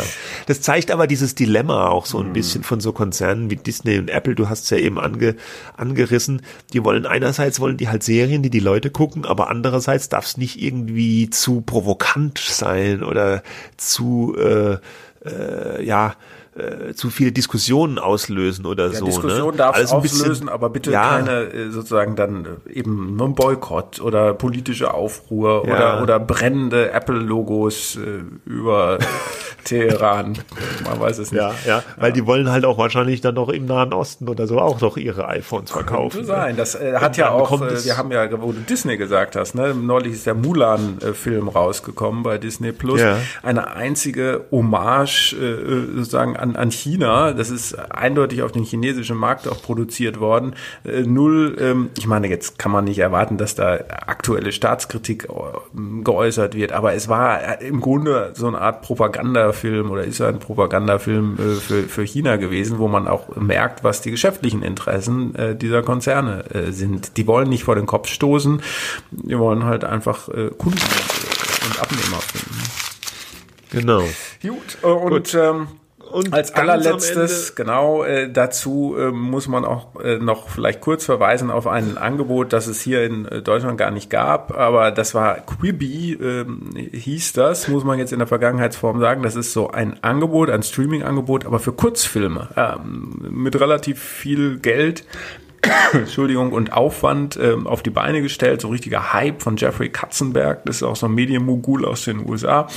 [0.46, 2.32] Das zeigt aber dieses Dilemma auch so ein mhm.
[2.32, 4.34] bisschen von so Konzernen wie Disney und Apple.
[4.34, 5.36] Du hast es ja eben ange,
[5.76, 6.42] angerissen.
[6.72, 10.36] Die wollen einerseits wollen die halt Serien, die die Leute gucken, aber andererseits darf es
[10.36, 13.42] nicht irgendwie zu provokant sein oder
[13.76, 14.78] zu äh,
[15.24, 16.14] äh, ja
[16.54, 19.06] äh, zu viele Diskussionen auslösen oder ja, so.
[19.06, 19.56] Diskussion ne?
[19.56, 21.16] darf es auslösen, bisschen, aber bitte ja.
[21.16, 25.74] keine äh, sozusagen dann äh, eben nur ein Boykott oder politische Aufruhr ja.
[25.74, 28.98] oder, oder brennende Apple-Logos äh, über
[29.64, 30.38] Teheran.
[30.84, 31.40] Man weiß es nicht.
[31.40, 34.60] Ja, ja, weil die wollen halt auch wahrscheinlich dann noch im Nahen Osten oder so
[34.60, 36.18] auch noch ihre iPhones verkaufen.
[36.18, 36.56] Könnte sein.
[36.56, 39.74] Das äh, hat ja auch, äh, wir haben ja, wo du Disney gesagt hast, ne,
[39.74, 43.00] neulich ist der Mulan-Film rausgekommen bei Disney Plus.
[43.42, 45.34] Eine einzige Hommage
[45.94, 47.32] sozusagen an, an China.
[47.32, 50.54] Das ist eindeutig auf den chinesischen Markt auch produziert worden.
[50.84, 56.02] Äh, null, ähm, ich meine, jetzt kann man nicht erwarten, dass da aktuelle Staatskritik äh,
[56.02, 60.38] geäußert wird, aber es war im Grunde so eine Art Propaganda Propagandafilm oder ist ein
[60.38, 65.56] Propagandafilm äh, für, für China gewesen, wo man auch merkt, was die geschäftlichen Interessen äh,
[65.56, 67.16] dieser Konzerne äh, sind.
[67.16, 68.62] Die wollen nicht vor den Kopf stoßen,
[69.10, 70.80] die wollen halt einfach äh, Kunden
[71.66, 72.62] und Abnehmer finden.
[73.70, 74.02] Genau.
[74.42, 75.34] Gut, äh, und Gut.
[75.34, 75.68] Ähm,
[76.12, 81.50] und als allerletztes, genau, äh, dazu äh, muss man auch äh, noch vielleicht kurz verweisen
[81.50, 85.36] auf ein Angebot, das es hier in äh, Deutschland gar nicht gab, aber das war
[85.36, 86.44] Quibi, äh,
[86.96, 89.22] hieß das, muss man jetzt in der Vergangenheitsform sagen.
[89.22, 95.04] Das ist so ein Angebot, ein Streaming-Angebot, aber für Kurzfilme ähm, mit relativ viel Geld.
[95.92, 100.76] Entschuldigung, und Aufwand ähm, auf die Beine gestellt, so richtiger Hype von Jeffrey Katzenberg, das
[100.76, 102.68] ist auch so ein Medienmogul aus den USA.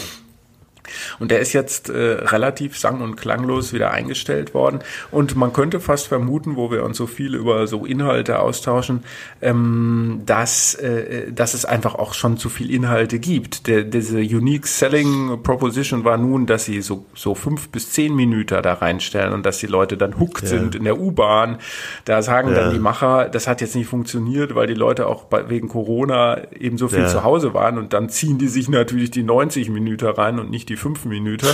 [1.20, 4.80] Und der ist jetzt äh, relativ sang- und klanglos wieder eingestellt worden.
[5.12, 9.04] Und man könnte fast vermuten, wo wir uns so viel über so Inhalte austauschen,
[9.42, 13.68] ähm, dass, äh, dass es einfach auch schon zu viel Inhalte gibt.
[13.68, 18.62] Der, diese Unique Selling Proposition war nun, dass sie so, so fünf bis zehn Minuten
[18.62, 20.50] da reinstellen und dass die Leute dann hooked ja.
[20.50, 21.58] sind in der U-Bahn.
[22.06, 22.56] Da sagen ja.
[22.56, 26.42] dann die Macher, das hat jetzt nicht funktioniert, weil die Leute auch bei, wegen Corona
[26.54, 27.08] eben so viel ja.
[27.08, 30.70] zu Hause waren und dann ziehen die sich natürlich die 90 Minuten rein und nicht
[30.70, 31.48] die die fünf Minuten.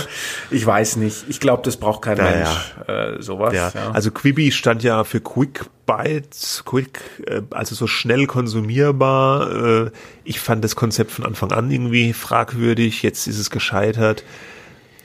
[0.50, 1.24] Ich weiß nicht.
[1.28, 3.18] Ich glaube, das braucht kein ja, Mensch.
[3.18, 3.54] Äh, sowas.
[3.54, 3.72] Ja.
[3.74, 3.90] ja.
[3.92, 9.86] Also Quibi stand ja für Quick Bites, Quick, äh, also so schnell konsumierbar.
[9.86, 9.90] Äh,
[10.24, 13.02] ich fand das Konzept von Anfang an irgendwie fragwürdig.
[13.02, 14.24] Jetzt ist es gescheitert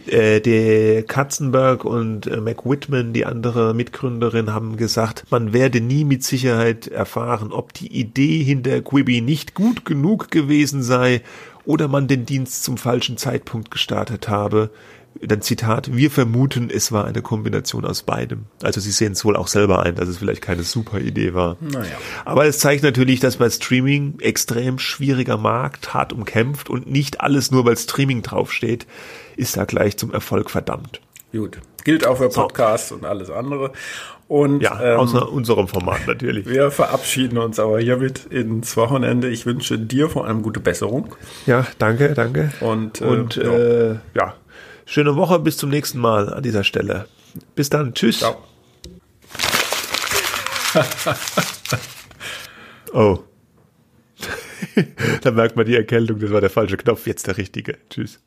[0.07, 6.05] äh, der Katzenberg und äh, Mac Whitman, die andere Mitgründerin, haben gesagt, man werde nie
[6.05, 11.21] mit Sicherheit erfahren, ob die Idee hinter Quibi nicht gut genug gewesen sei
[11.67, 14.71] oder man den Dienst zum falschen Zeitpunkt gestartet habe.
[15.21, 18.45] Dann Zitat, wir vermuten, es war eine Kombination aus beidem.
[18.63, 21.57] Also sie sehen es wohl auch selber ein, dass es vielleicht keine super Idee war.
[21.59, 21.97] Naja.
[22.23, 27.51] Aber es zeigt natürlich, dass bei Streaming extrem schwieriger Markt, hart umkämpft und nicht alles
[27.51, 28.87] nur, weil Streaming draufsteht,
[29.35, 31.01] ist da gleich zum Erfolg verdammt.
[31.33, 31.59] Gut.
[31.83, 32.95] Gilt auch für Podcasts so.
[32.95, 33.73] und alles andere.
[34.27, 36.47] Und, ja, ähm, außer unserem Format natürlich.
[36.47, 39.29] Wir verabschieden uns aber hiermit ins Wochenende.
[39.29, 41.15] Ich wünsche dir vor allem gute Besserung.
[41.45, 42.51] Ja, danke, danke.
[42.59, 43.43] Und, äh, und ja.
[43.43, 44.33] Äh, ja,
[44.85, 47.05] schöne Woche, bis zum nächsten Mal an dieser Stelle.
[47.55, 48.19] Bis dann, tschüss.
[48.19, 48.35] Ciao.
[52.93, 53.19] oh.
[55.21, 57.77] da merkt man die Erkältung, das war der falsche Knopf, jetzt der richtige.
[57.89, 58.19] Tschüss.